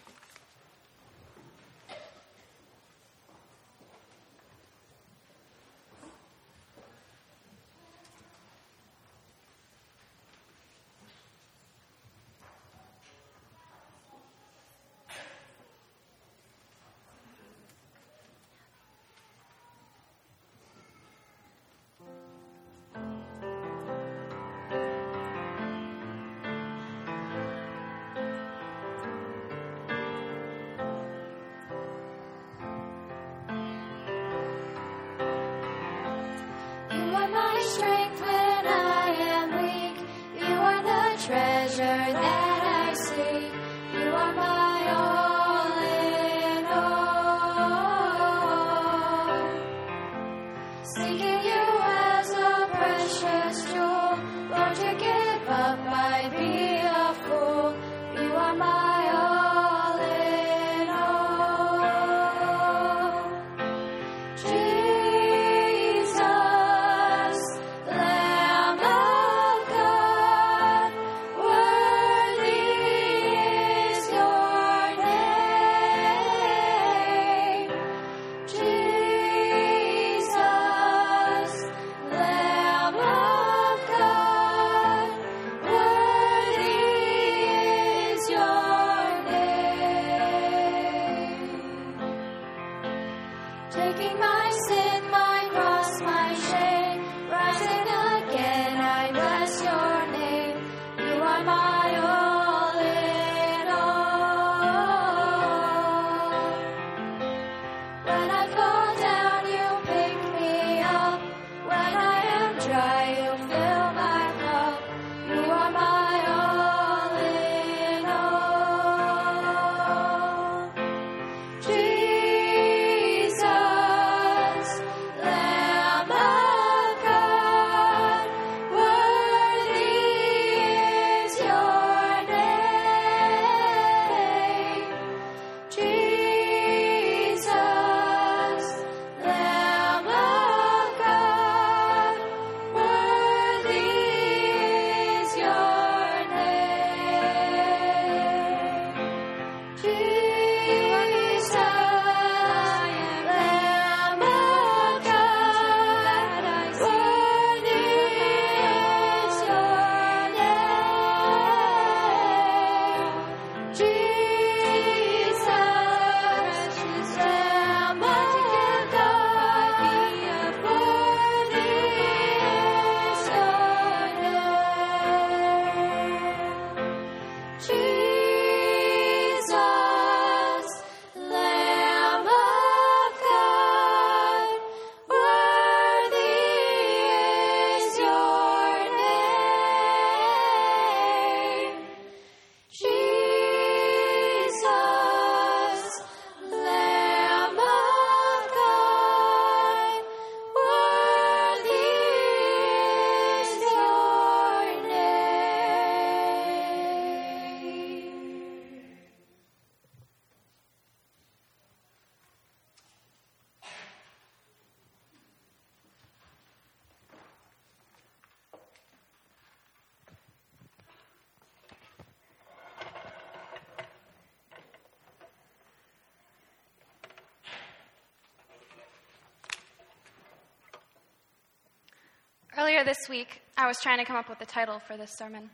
[232.80, 235.50] Earlier this week, I was trying to come up with a title for this sermon.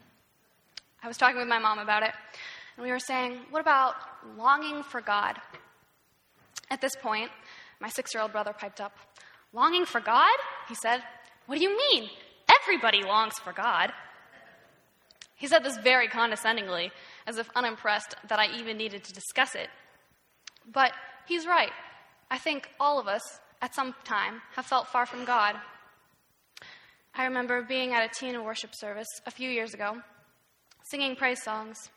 [1.02, 2.12] I was talking with my mom about it,
[2.78, 3.96] and we were saying, what about
[4.38, 5.36] longing for God?
[6.70, 7.32] At this point,
[7.80, 8.96] my six year old brother piped up.
[9.54, 10.38] Longing for God?
[10.70, 11.02] He said.
[11.48, 12.12] What do you mean?
[12.62, 13.92] Everybody longs for God.
[15.36, 16.92] He said this very condescendingly,
[17.26, 19.70] as if unimpressed that I even needed to discuss it.
[20.72, 20.92] But
[21.28, 21.72] he's right.
[22.30, 25.56] I think all of us, at some time, have felt far from God.
[27.18, 30.02] I remember being at a teen worship service a few years ago,
[30.84, 31.90] singing praise songs.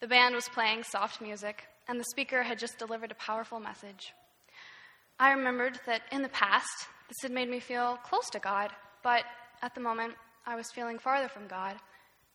[0.00, 4.12] The band was playing soft music, and the speaker had just delivered a powerful message.
[5.16, 8.70] I remembered that in the past, this had made me feel close to God,
[9.04, 9.22] but
[9.62, 10.14] at the moment,
[10.44, 11.76] I was feeling farther from God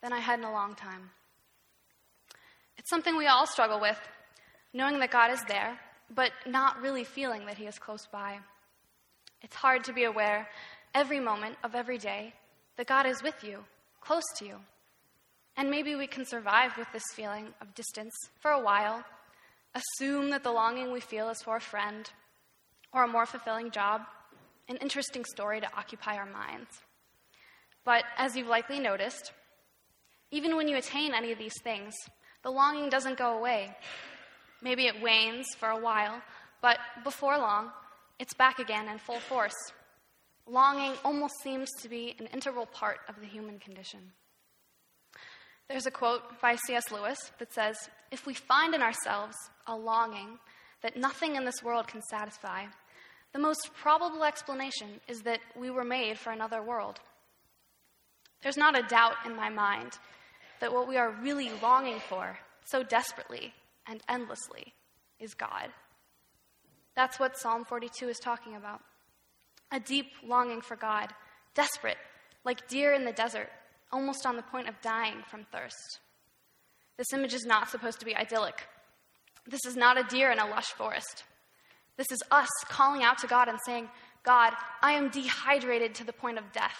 [0.01, 1.09] than I had in a long time.
[2.77, 3.99] It's something we all struggle with,
[4.71, 5.77] knowing that God is there,
[6.15, 8.39] but not really feeling that He is close by.
[9.41, 10.47] It's hard to be aware
[10.93, 12.33] every moment of every day
[12.77, 13.63] that God is with you,
[14.01, 14.55] close to you.
[15.55, 19.03] And maybe we can survive with this feeling of distance for a while,
[19.73, 22.09] assume that the longing we feel is for a friend
[22.93, 24.01] or a more fulfilling job,
[24.69, 26.69] an interesting story to occupy our minds.
[27.83, 29.31] But as you've likely noticed,
[30.31, 31.93] even when you attain any of these things,
[32.43, 33.75] the longing doesn't go away.
[34.61, 36.21] Maybe it wanes for a while,
[36.61, 37.71] but before long,
[38.19, 39.55] it's back again in full force.
[40.49, 43.99] Longing almost seems to be an integral part of the human condition.
[45.67, 46.91] There's a quote by C.S.
[46.91, 47.75] Lewis that says
[48.11, 49.35] If we find in ourselves
[49.67, 50.39] a longing
[50.81, 52.65] that nothing in this world can satisfy,
[53.33, 57.01] the most probable explanation is that we were made for another world.
[58.41, 59.97] There's not a doubt in my mind
[60.61, 63.53] that what we are really longing for so desperately
[63.87, 64.73] and endlessly
[65.19, 65.69] is God.
[66.95, 68.81] That's what Psalm 42 is talking about.
[69.71, 71.13] A deep longing for God,
[71.53, 71.97] desperate,
[72.45, 73.49] like deer in the desert,
[73.91, 75.99] almost on the point of dying from thirst.
[76.97, 78.67] This image is not supposed to be idyllic.
[79.45, 81.23] This is not a deer in a lush forest.
[81.95, 83.89] This is us calling out to God and saying,
[84.23, 86.75] God, I am dehydrated to the point of death.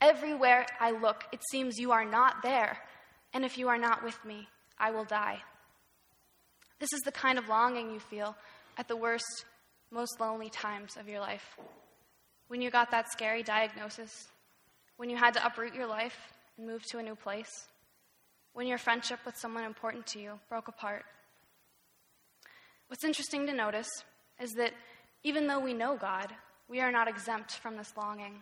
[0.00, 2.78] Everywhere I look, it seems you are not there.
[3.32, 5.40] And if you are not with me, I will die.
[6.78, 8.36] This is the kind of longing you feel
[8.78, 9.44] at the worst,
[9.90, 11.58] most lonely times of your life.
[12.50, 14.26] When you got that scary diagnosis,
[14.96, 16.18] when you had to uproot your life
[16.58, 17.68] and move to a new place,
[18.54, 21.04] when your friendship with someone important to you broke apart.
[22.88, 23.86] What's interesting to notice
[24.40, 24.72] is that
[25.22, 26.32] even though we know God,
[26.68, 28.40] we are not exempt from this longing.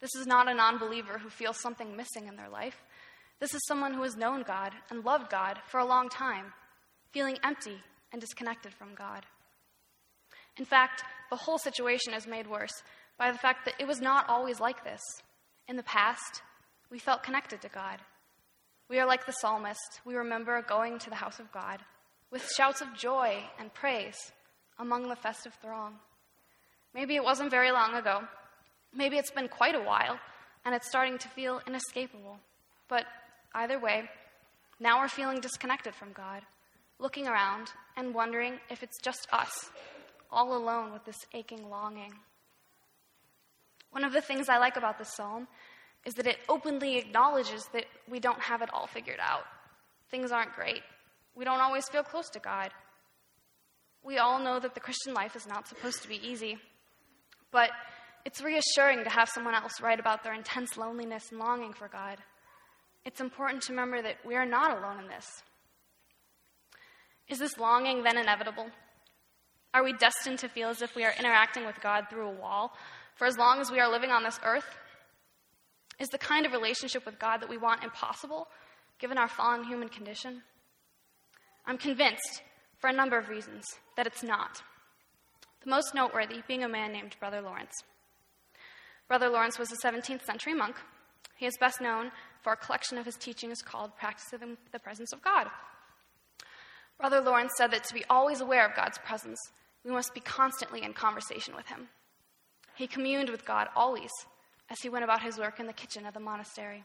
[0.00, 2.82] This is not a non believer who feels something missing in their life.
[3.38, 6.46] This is someone who has known God and loved God for a long time,
[7.12, 7.78] feeling empty
[8.10, 9.24] and disconnected from God.
[10.58, 12.82] In fact, the whole situation is made worse
[13.22, 15.00] by the fact that it was not always like this.
[15.68, 16.42] In the past,
[16.90, 18.00] we felt connected to God.
[18.88, 20.00] We are like the psalmist.
[20.04, 21.78] We remember going to the house of God
[22.32, 24.16] with shouts of joy and praise
[24.80, 25.94] among the festive throng.
[26.94, 28.22] Maybe it wasn't very long ago.
[28.92, 30.18] Maybe it's been quite a while,
[30.64, 32.38] and it's starting to feel inescapable.
[32.88, 33.04] But
[33.54, 34.10] either way,
[34.80, 36.42] now we're feeling disconnected from God,
[36.98, 39.70] looking around and wondering if it's just us,
[40.28, 42.14] all alone with this aching longing.
[43.92, 45.46] One of the things I like about this psalm
[46.04, 49.44] is that it openly acknowledges that we don't have it all figured out.
[50.10, 50.82] Things aren't great.
[51.34, 52.70] We don't always feel close to God.
[54.02, 56.58] We all know that the Christian life is not supposed to be easy.
[57.52, 57.70] But
[58.24, 62.18] it's reassuring to have someone else write about their intense loneliness and longing for God.
[63.04, 65.42] It's important to remember that we are not alone in this.
[67.28, 68.66] Is this longing then inevitable?
[69.74, 72.72] Are we destined to feel as if we are interacting with God through a wall
[73.14, 74.76] for as long as we are living on this earth?
[75.98, 78.48] Is the kind of relationship with God that we want impossible,
[78.98, 80.42] given our fallen human condition?
[81.66, 82.42] I'm convinced,
[82.78, 83.64] for a number of reasons,
[83.96, 84.62] that it's not.
[85.64, 87.84] The most noteworthy being a man named Brother Lawrence.
[89.06, 90.76] Brother Lawrence was a 17th century monk.
[91.36, 92.10] He is best known
[92.42, 95.48] for a collection of his teachings called Practicing the Presence of God.
[96.98, 99.38] Brother Lawrence said that to be always aware of God's presence,
[99.84, 101.88] we must be constantly in conversation with Him.
[102.82, 104.10] He communed with God always
[104.68, 106.82] as he went about his work in the kitchen of the monastery.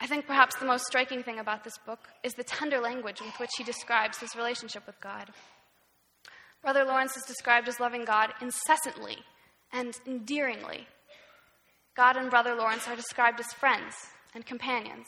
[0.00, 3.38] I think perhaps the most striking thing about this book is the tender language with
[3.38, 5.30] which he describes his relationship with God.
[6.62, 9.18] Brother Lawrence is described as loving God incessantly
[9.72, 10.88] and endearingly.
[11.96, 13.94] God and Brother Lawrence are described as friends
[14.34, 15.06] and companions.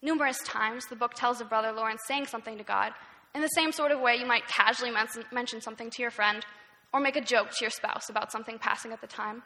[0.00, 2.92] Numerous times, the book tells of Brother Lawrence saying something to God
[3.34, 4.90] in the same sort of way you might casually
[5.30, 6.46] mention something to your friend
[6.94, 9.42] or make a joke to your spouse about something passing at the time.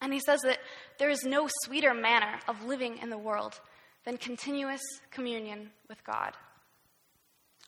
[0.00, 0.60] And he says that
[0.96, 3.60] there is no sweeter manner of living in the world
[4.04, 6.34] than continuous communion with God.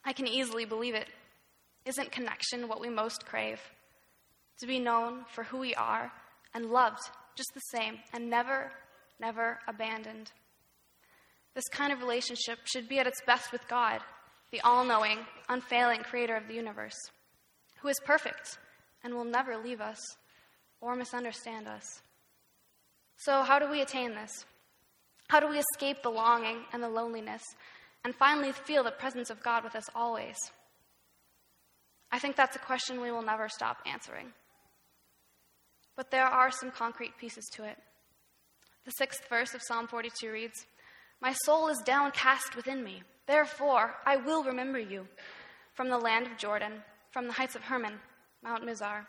[0.05, 1.09] I can easily believe it.
[1.85, 3.61] Isn't connection what we most crave?
[4.61, 6.13] To be known for who we are
[6.55, 7.03] and loved
[7.35, 8.71] just the same and never,
[9.19, 10.31] never abandoned.
[11.57, 14.01] This kind of relationship should be at its best with God,
[14.53, 15.19] the all knowing,
[15.49, 17.11] unfailing creator of the universe,
[17.83, 18.59] who is perfect
[19.05, 19.99] and will never leave us
[20.81, 22.03] or misunderstand us.
[23.19, 24.45] So, how do we attain this?
[25.29, 27.43] How do we escape the longing and the loneliness
[28.05, 30.37] and finally feel the presence of God with us always?
[32.11, 34.33] I think that's a question we will never stop answering.
[35.97, 37.77] But there are some concrete pieces to it.
[38.85, 40.67] The sixth verse of Psalm 42 reads
[41.21, 43.03] My soul is downcast within me.
[43.27, 45.07] Therefore, I will remember you
[45.73, 47.95] from the land of Jordan, from the heights of Hermon,
[48.45, 49.07] Mount Mizar.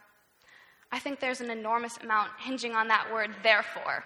[0.92, 4.06] I think there's an enormous amount hinging on that word, therefore.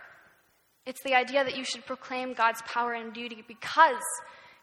[0.85, 4.01] It's the idea that you should proclaim God's power and beauty because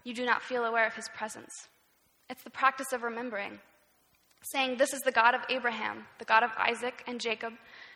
[0.03, 1.53] you do not feel aware of his presence.
[2.29, 3.61] It's the practice of remembering,
[4.53, 7.53] saying, This is the God of Abraham, the God of Isaac and Jacob,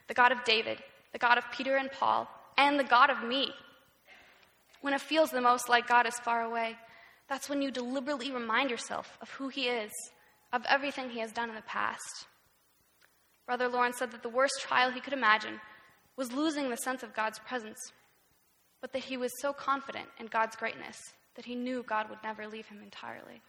[0.07, 0.79] the God of David,
[1.13, 3.51] the God of Peter and Paul, and the God of me.
[4.81, 6.77] When it feels the most like God is far away,
[7.29, 9.91] that's when you deliberately remind yourself of who He is,
[10.53, 12.27] of everything He has done in the past.
[13.47, 15.61] Brother Lawrence said that the worst trial he could imagine
[16.17, 17.79] was losing the sense of God's presence,
[18.81, 20.97] but that he was so confident in God's greatness
[21.35, 23.41] that he knew God would never leave him entirely.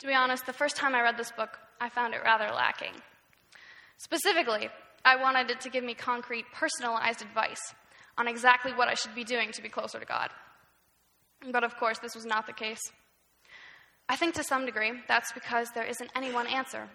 [0.00, 2.92] To be honest, the first time I read this book, I found it rather lacking.
[3.96, 4.68] Specifically,
[5.04, 7.74] I wanted it to give me concrete, personalized advice
[8.18, 10.30] on exactly what I should be doing to be closer to God.
[11.50, 12.80] But of course, this was not the case.
[14.08, 16.88] I think to some degree that's because there isn't any one answer.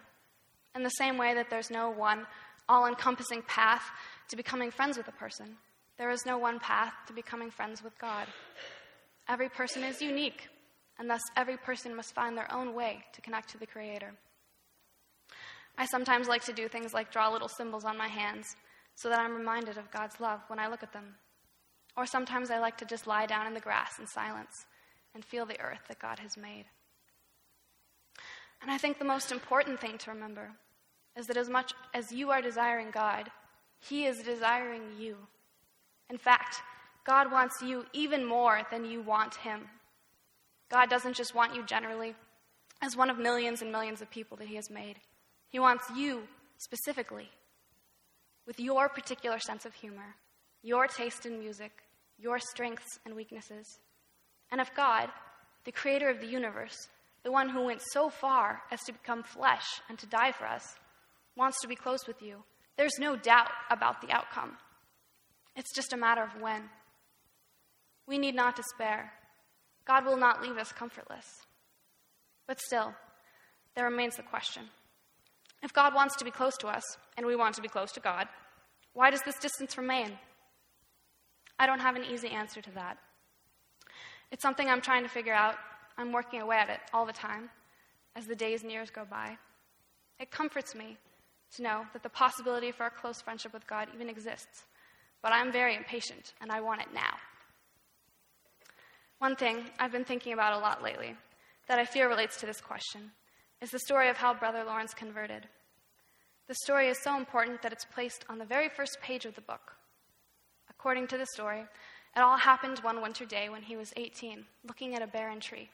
[0.76, 2.26] In the same way that there's no one
[2.70, 3.84] all encompassing path
[4.30, 5.58] to becoming friends with a person,
[5.98, 8.28] there is no one path to becoming friends with God.
[9.28, 10.48] Every person is unique,
[10.98, 14.14] and thus every person must find their own way to connect to the Creator.
[15.78, 18.56] I sometimes like to do things like draw little symbols on my hands
[18.96, 21.16] so that I'm reminded of God's love when I look at them.
[21.98, 24.66] Or sometimes I like to just lie down in the grass in silence
[25.14, 26.66] and feel the earth that God has made.
[28.62, 30.52] And I think the most important thing to remember
[31.18, 33.30] is that as much as you are desiring God,
[33.80, 35.18] He is desiring you.
[36.10, 36.62] In fact,
[37.06, 39.62] God wants you even more than you want Him.
[40.70, 42.16] God doesn't just want you generally
[42.82, 44.98] as one of millions and millions of people that He has made.
[45.50, 46.24] He wants you
[46.58, 47.30] specifically,
[48.46, 50.16] with your particular sense of humor,
[50.64, 51.72] your taste in music,
[52.18, 53.80] your strengths and weaknesses.
[54.52, 55.10] And if God,
[55.66, 56.88] the creator of the universe,
[57.24, 60.76] the one who went so far as to become flesh and to die for us,
[61.36, 62.44] wants to be close with you,
[62.78, 64.58] there's no doubt about the outcome.
[65.56, 66.64] It's just a matter of when.
[68.08, 69.12] We need not despair.
[69.86, 71.26] God will not leave us comfortless.
[72.48, 72.94] But still,
[73.76, 74.64] there remains the question
[75.62, 76.84] if God wants to be close to us,
[77.18, 78.28] and we want to be close to God,
[78.94, 80.12] why does this distance remain?
[81.60, 82.98] I don't have an easy answer to that.
[84.32, 85.56] It's something I'm trying to figure out.
[86.02, 87.50] I'm working away at it all the time
[88.16, 89.38] as the days and years go by.
[90.20, 90.98] It comforts me
[91.56, 94.64] to know that the possibility for a close friendship with God even exists,
[95.22, 97.18] but I'm very impatient and I want it now.
[99.20, 101.16] One thing I've been thinking about a lot lately
[101.68, 103.12] that I fear relates to this question
[103.62, 105.48] is the story of how Brother Lawrence converted.
[106.48, 109.42] The story is so important that it's placed on the very first page of the
[109.42, 109.74] book.
[110.70, 111.62] According to the story,
[112.16, 115.70] it all happened one winter day when he was 18, looking at a barren tree.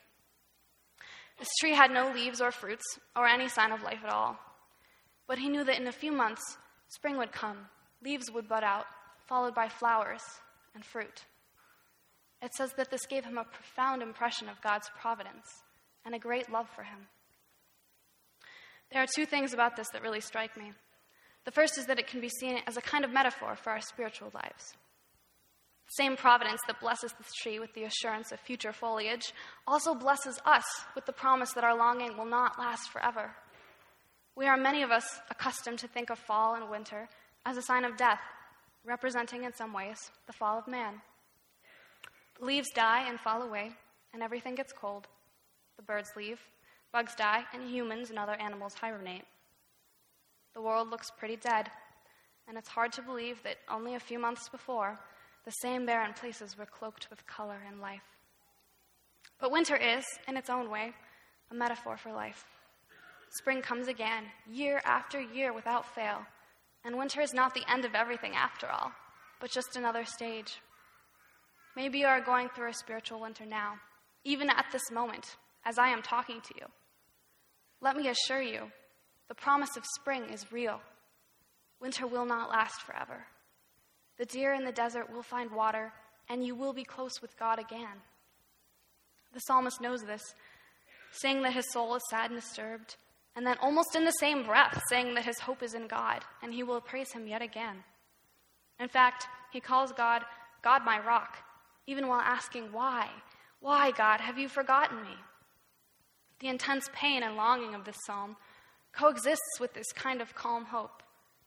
[1.38, 2.84] This tree had no leaves or fruits
[3.14, 4.38] or any sign of life at all.
[5.26, 6.58] But he knew that in a few months,
[6.88, 7.58] spring would come,
[8.02, 8.86] leaves would bud out,
[9.26, 10.22] followed by flowers
[10.74, 11.24] and fruit.
[12.42, 15.46] It says that this gave him a profound impression of God's providence
[16.04, 17.06] and a great love for him.
[18.90, 20.72] There are two things about this that really strike me.
[21.44, 23.80] The first is that it can be seen as a kind of metaphor for our
[23.80, 24.74] spiritual lives.
[25.88, 29.32] Same providence that blesses this tree with the assurance of future foliage
[29.66, 30.64] also blesses us
[30.94, 33.30] with the promise that our longing will not last forever.
[34.36, 37.08] We are, many of us, accustomed to think of fall and winter
[37.46, 38.20] as a sign of death,
[38.84, 41.00] representing in some ways the fall of man.
[42.38, 43.72] The leaves die and fall away,
[44.12, 45.08] and everything gets cold.
[45.76, 46.38] The birds leave,
[46.92, 49.24] bugs die, and humans and other animals hibernate.
[50.54, 51.70] The world looks pretty dead,
[52.46, 54.98] and it's hard to believe that only a few months before,
[55.44, 58.02] the same barren places were cloaked with color and life.
[59.40, 60.92] But winter is, in its own way,
[61.50, 62.44] a metaphor for life.
[63.30, 66.26] Spring comes again, year after year without fail,
[66.84, 68.92] And winter is not the end of everything after all,
[69.40, 70.60] but just another stage.
[71.76, 73.74] Maybe you are going through a spiritual winter now,
[74.24, 76.66] even at this moment, as I am talking to you.
[77.80, 78.70] Let me assure you,
[79.28, 80.80] the promise of spring is real.
[81.80, 83.26] Winter will not last forever.
[84.18, 85.92] The deer in the desert will find water,
[86.28, 88.02] and you will be close with God again.
[89.32, 90.22] The psalmist knows this,
[91.12, 92.96] saying that his soul is sad and disturbed,
[93.36, 96.52] and then almost in the same breath, saying that his hope is in God, and
[96.52, 97.84] he will praise him yet again.
[98.80, 100.24] In fact, he calls God,
[100.62, 101.38] God my rock,
[101.86, 103.08] even while asking, Why?
[103.60, 105.16] Why, God, have you forgotten me?
[106.40, 108.36] The intense pain and longing of this psalm
[108.92, 111.02] coexists with this kind of calm hope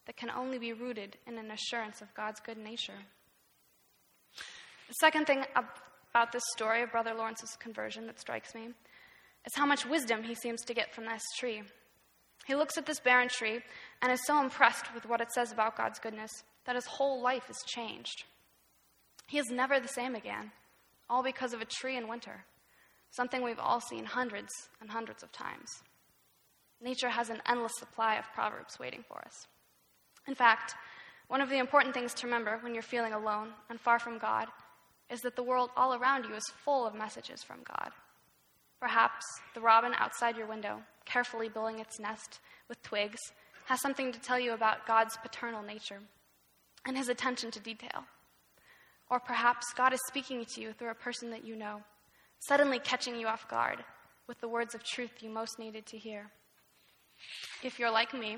[0.06, 3.00] that can only be rooted in an assurance of God's good nature.
[4.88, 8.70] The second thing about this story of Brother Lawrence's conversion that strikes me
[9.46, 11.64] is how much wisdom he seems to get from this tree.
[12.46, 13.60] He looks at this barren tree
[14.02, 16.32] and is so impressed with what it says about God's goodness
[16.66, 18.26] that his whole life is changed.
[19.28, 20.52] He is never the same again,
[21.10, 22.44] all because of a tree in winter,
[23.12, 25.70] something we've all seen hundreds and hundreds of times.
[26.82, 29.48] Nature has an endless supply of proverbs waiting for us.
[30.32, 30.76] In fact,
[31.28, 34.48] one of the important things to remember when you're feeling alone and far from God
[35.10, 37.92] is that the world all around you is full of messages from God.
[38.80, 39.26] Perhaps
[39.56, 43.20] the robin outside your window, carefully building its nest with twigs,
[43.66, 46.00] has something to tell you about God's paternal nature
[46.86, 48.06] and his attention to detail.
[49.10, 51.82] Or perhaps God is speaking to you through a person that you know,
[52.40, 53.84] suddenly catching you off guard
[54.30, 56.32] with the words of truth you most needed to hear.
[57.64, 58.38] If you're like me,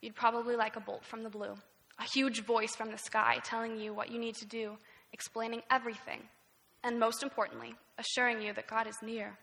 [0.00, 1.54] you'd probably like a bolt from the blue,
[1.98, 4.76] a huge voice from the sky telling you what you need to do,
[5.12, 6.22] explaining everything,
[6.84, 9.36] and most importantly, assuring you that God is near.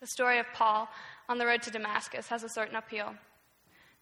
[0.00, 0.88] The story of Paul
[1.28, 3.14] on the road to Damascus has a certain appeal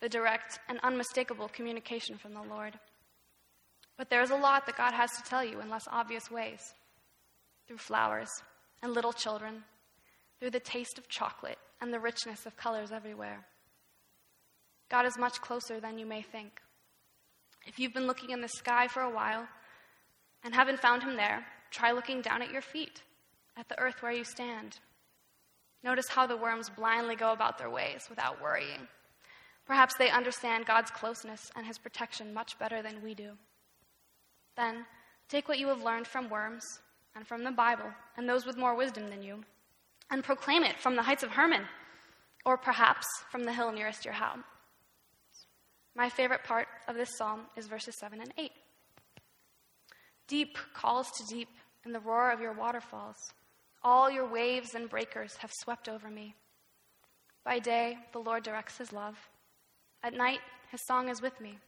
[0.01, 2.79] the direct and unmistakable communication from the Lord.
[3.97, 6.61] But there is a lot that God has to tell you in less obvious ways
[7.67, 8.29] through flowers
[8.81, 9.65] and little children,
[10.39, 13.45] through the taste of chocolate and the richness of colors everywhere.
[14.91, 16.61] God is much closer than you may think.
[17.67, 19.47] If you've been looking in the sky for a while
[20.43, 23.03] and haven't found him there, try looking down at your feet,
[23.57, 24.79] at the earth where you stand.
[25.85, 28.89] Notice how the worms blindly go about their ways without worrying.
[29.67, 33.33] Perhaps they understand God's closeness and his protection much better than we do.
[34.57, 34.87] Then,
[35.29, 36.65] take what you have learned from worms
[37.15, 39.45] and from the Bible and those with more wisdom than you,
[40.11, 41.65] and proclaim it from the heights of Hermon,
[42.47, 44.39] or perhaps from the hill nearest your house.
[45.99, 48.53] My favorite part of this psalm is verses 7 and 8.
[50.29, 51.49] Deep calls to deep
[51.85, 53.17] in the roar of your waterfalls.
[53.83, 56.37] All your waves and breakers have swept over me.
[57.45, 59.17] By day, the Lord directs his love.
[60.05, 60.39] At night,
[60.71, 61.59] his song is with me,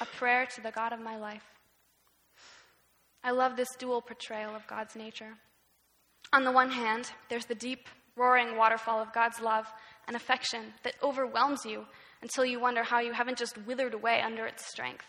[0.00, 1.44] a prayer to the God of my life.
[3.22, 5.34] I love this dual portrayal of God's nature.
[6.32, 9.72] On the one hand, there's the deep, roaring waterfall of God's love
[10.08, 11.86] and affection that overwhelms you
[12.22, 15.06] until you wonder how you haven't just withered away under its strength.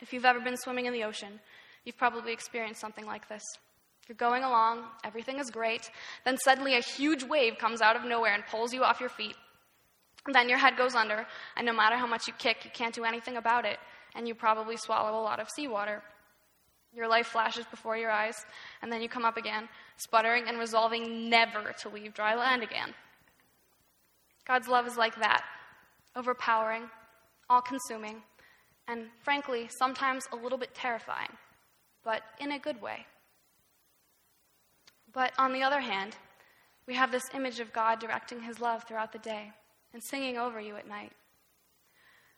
[0.00, 1.40] If you've ever been swimming in the ocean,
[1.84, 3.42] you've probably experienced something like this.
[4.08, 5.90] You're going along, everything is great,
[6.24, 9.34] then suddenly a huge wave comes out of nowhere and pulls you off your feet.
[10.32, 11.26] Then your head goes under,
[11.56, 13.78] and no matter how much you kick, you can't do anything about it,
[14.14, 16.02] and you probably swallow a lot of seawater.
[16.94, 18.36] Your life flashes before your eyes,
[18.80, 22.94] and then you come up again, sputtering and resolving never to leave dry land again.
[24.46, 25.44] God's love is like that
[26.16, 26.84] overpowering,
[27.48, 28.22] all consuming,
[28.88, 31.30] and frankly, sometimes a little bit terrifying,
[32.04, 33.06] but in a good way.
[35.12, 36.16] But on the other hand,
[36.86, 39.52] we have this image of God directing his love throughout the day
[39.92, 41.12] and singing over you at night.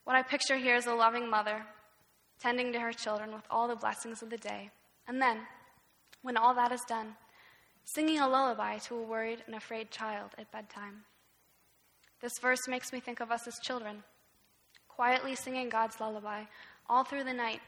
[0.04, 1.62] What I picture here is a loving mother
[2.40, 4.70] tending to her children with all the blessings of the day.
[5.06, 5.40] And then,
[6.22, 7.14] when all that is done,
[7.84, 11.04] singing a lullaby to a worried and afraid child at bedtime.
[12.20, 14.02] This verse makes me think of us as children,
[14.88, 16.44] quietly singing God's lullaby
[16.88, 17.60] all through the night,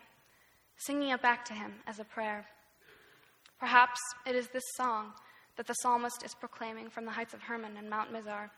[0.77, 2.47] singing it back to Him as a prayer.
[3.59, 5.13] Perhaps it is this song
[5.57, 8.51] that the psalmist is proclaiming from the heights of Hermon and Mount Mizar.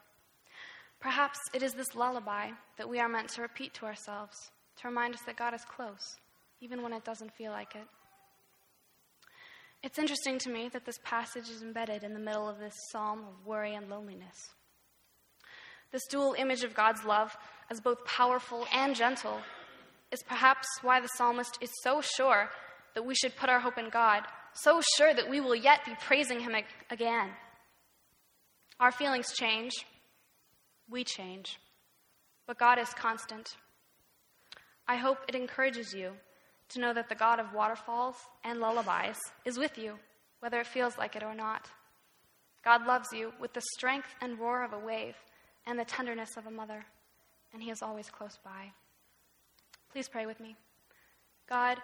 [1.00, 5.14] Perhaps it is this lullaby that we are meant to repeat to ourselves to remind
[5.14, 6.16] us that God is close,
[6.60, 7.86] even when it doesn't feel like it.
[9.82, 13.20] It's interesting to me that this passage is embedded in the middle of this psalm
[13.20, 14.54] of worry and loneliness.
[15.92, 17.36] This dual image of God's love
[17.70, 19.40] as both powerful and gentle
[20.10, 22.48] is perhaps why the psalmist is so sure
[22.94, 24.24] that we should put our hope in God,
[24.54, 26.54] so sure that we will yet be praising Him
[26.90, 27.30] again.
[28.80, 29.72] Our feelings change,
[30.90, 31.58] we change,
[32.46, 33.56] but God is constant.
[34.88, 36.12] I hope it encourages you
[36.70, 39.98] to know that the God of waterfalls and lullabies is with you,
[40.40, 41.68] whether it feels like it or not.
[42.64, 45.16] God loves you with the strength and roar of a wave
[45.66, 46.84] and the tenderness of a mother,
[47.52, 48.72] and He is always close by.
[49.92, 50.56] Please pray with me.
[51.48, 51.78] God,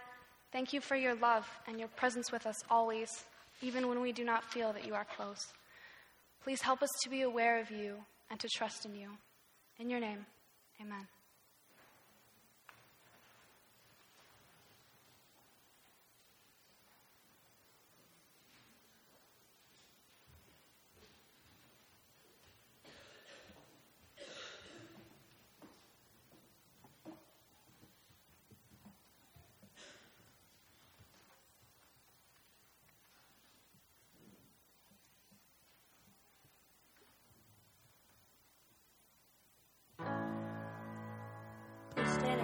[0.52, 3.24] thank you for your love and your presence with us always,
[3.60, 5.52] even when we do not feel that you are close.
[6.42, 7.96] Please help us to be aware of you
[8.30, 9.10] and to trust in you.
[9.78, 10.26] In your name,
[10.80, 11.06] amen.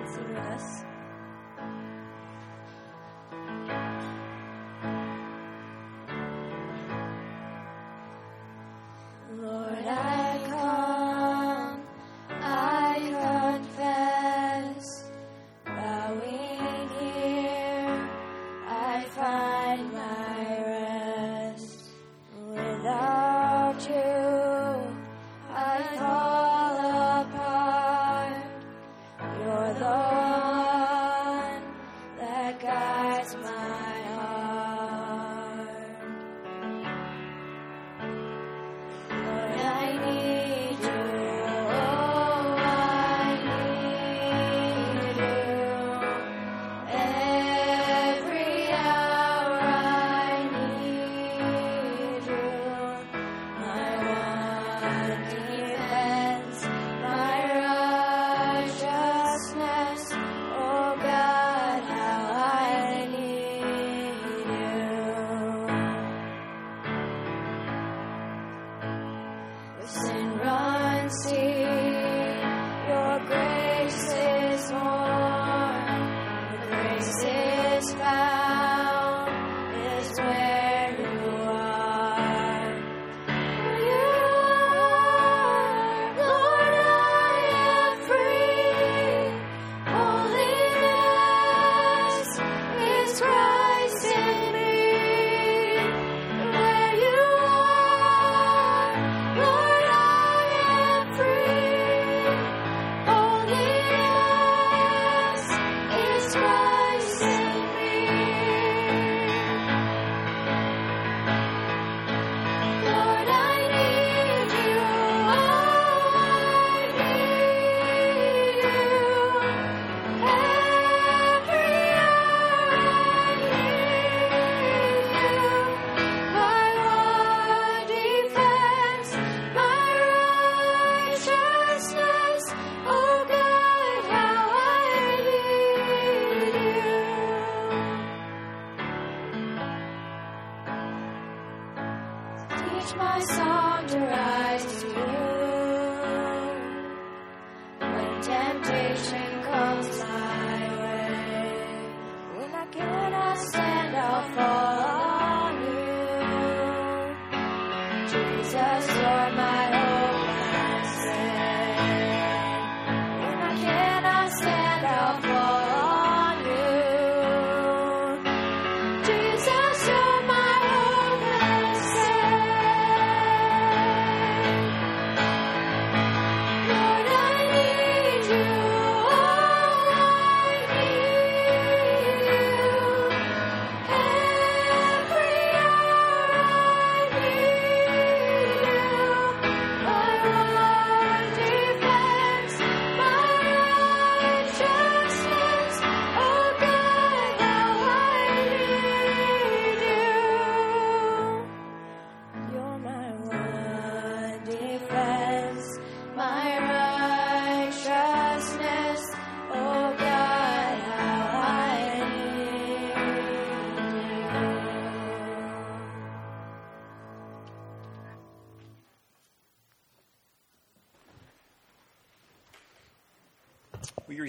[0.05, 0.84] Yes.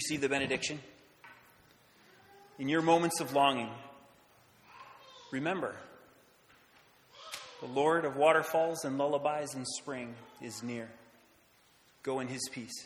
[0.05, 0.77] receive the benediction?
[2.59, 3.71] In your moments of longing,
[5.31, 5.73] remember
[7.59, 10.13] the Lord of waterfalls and lullabies in spring
[10.43, 10.89] is near.
[12.03, 12.85] Go in his peace.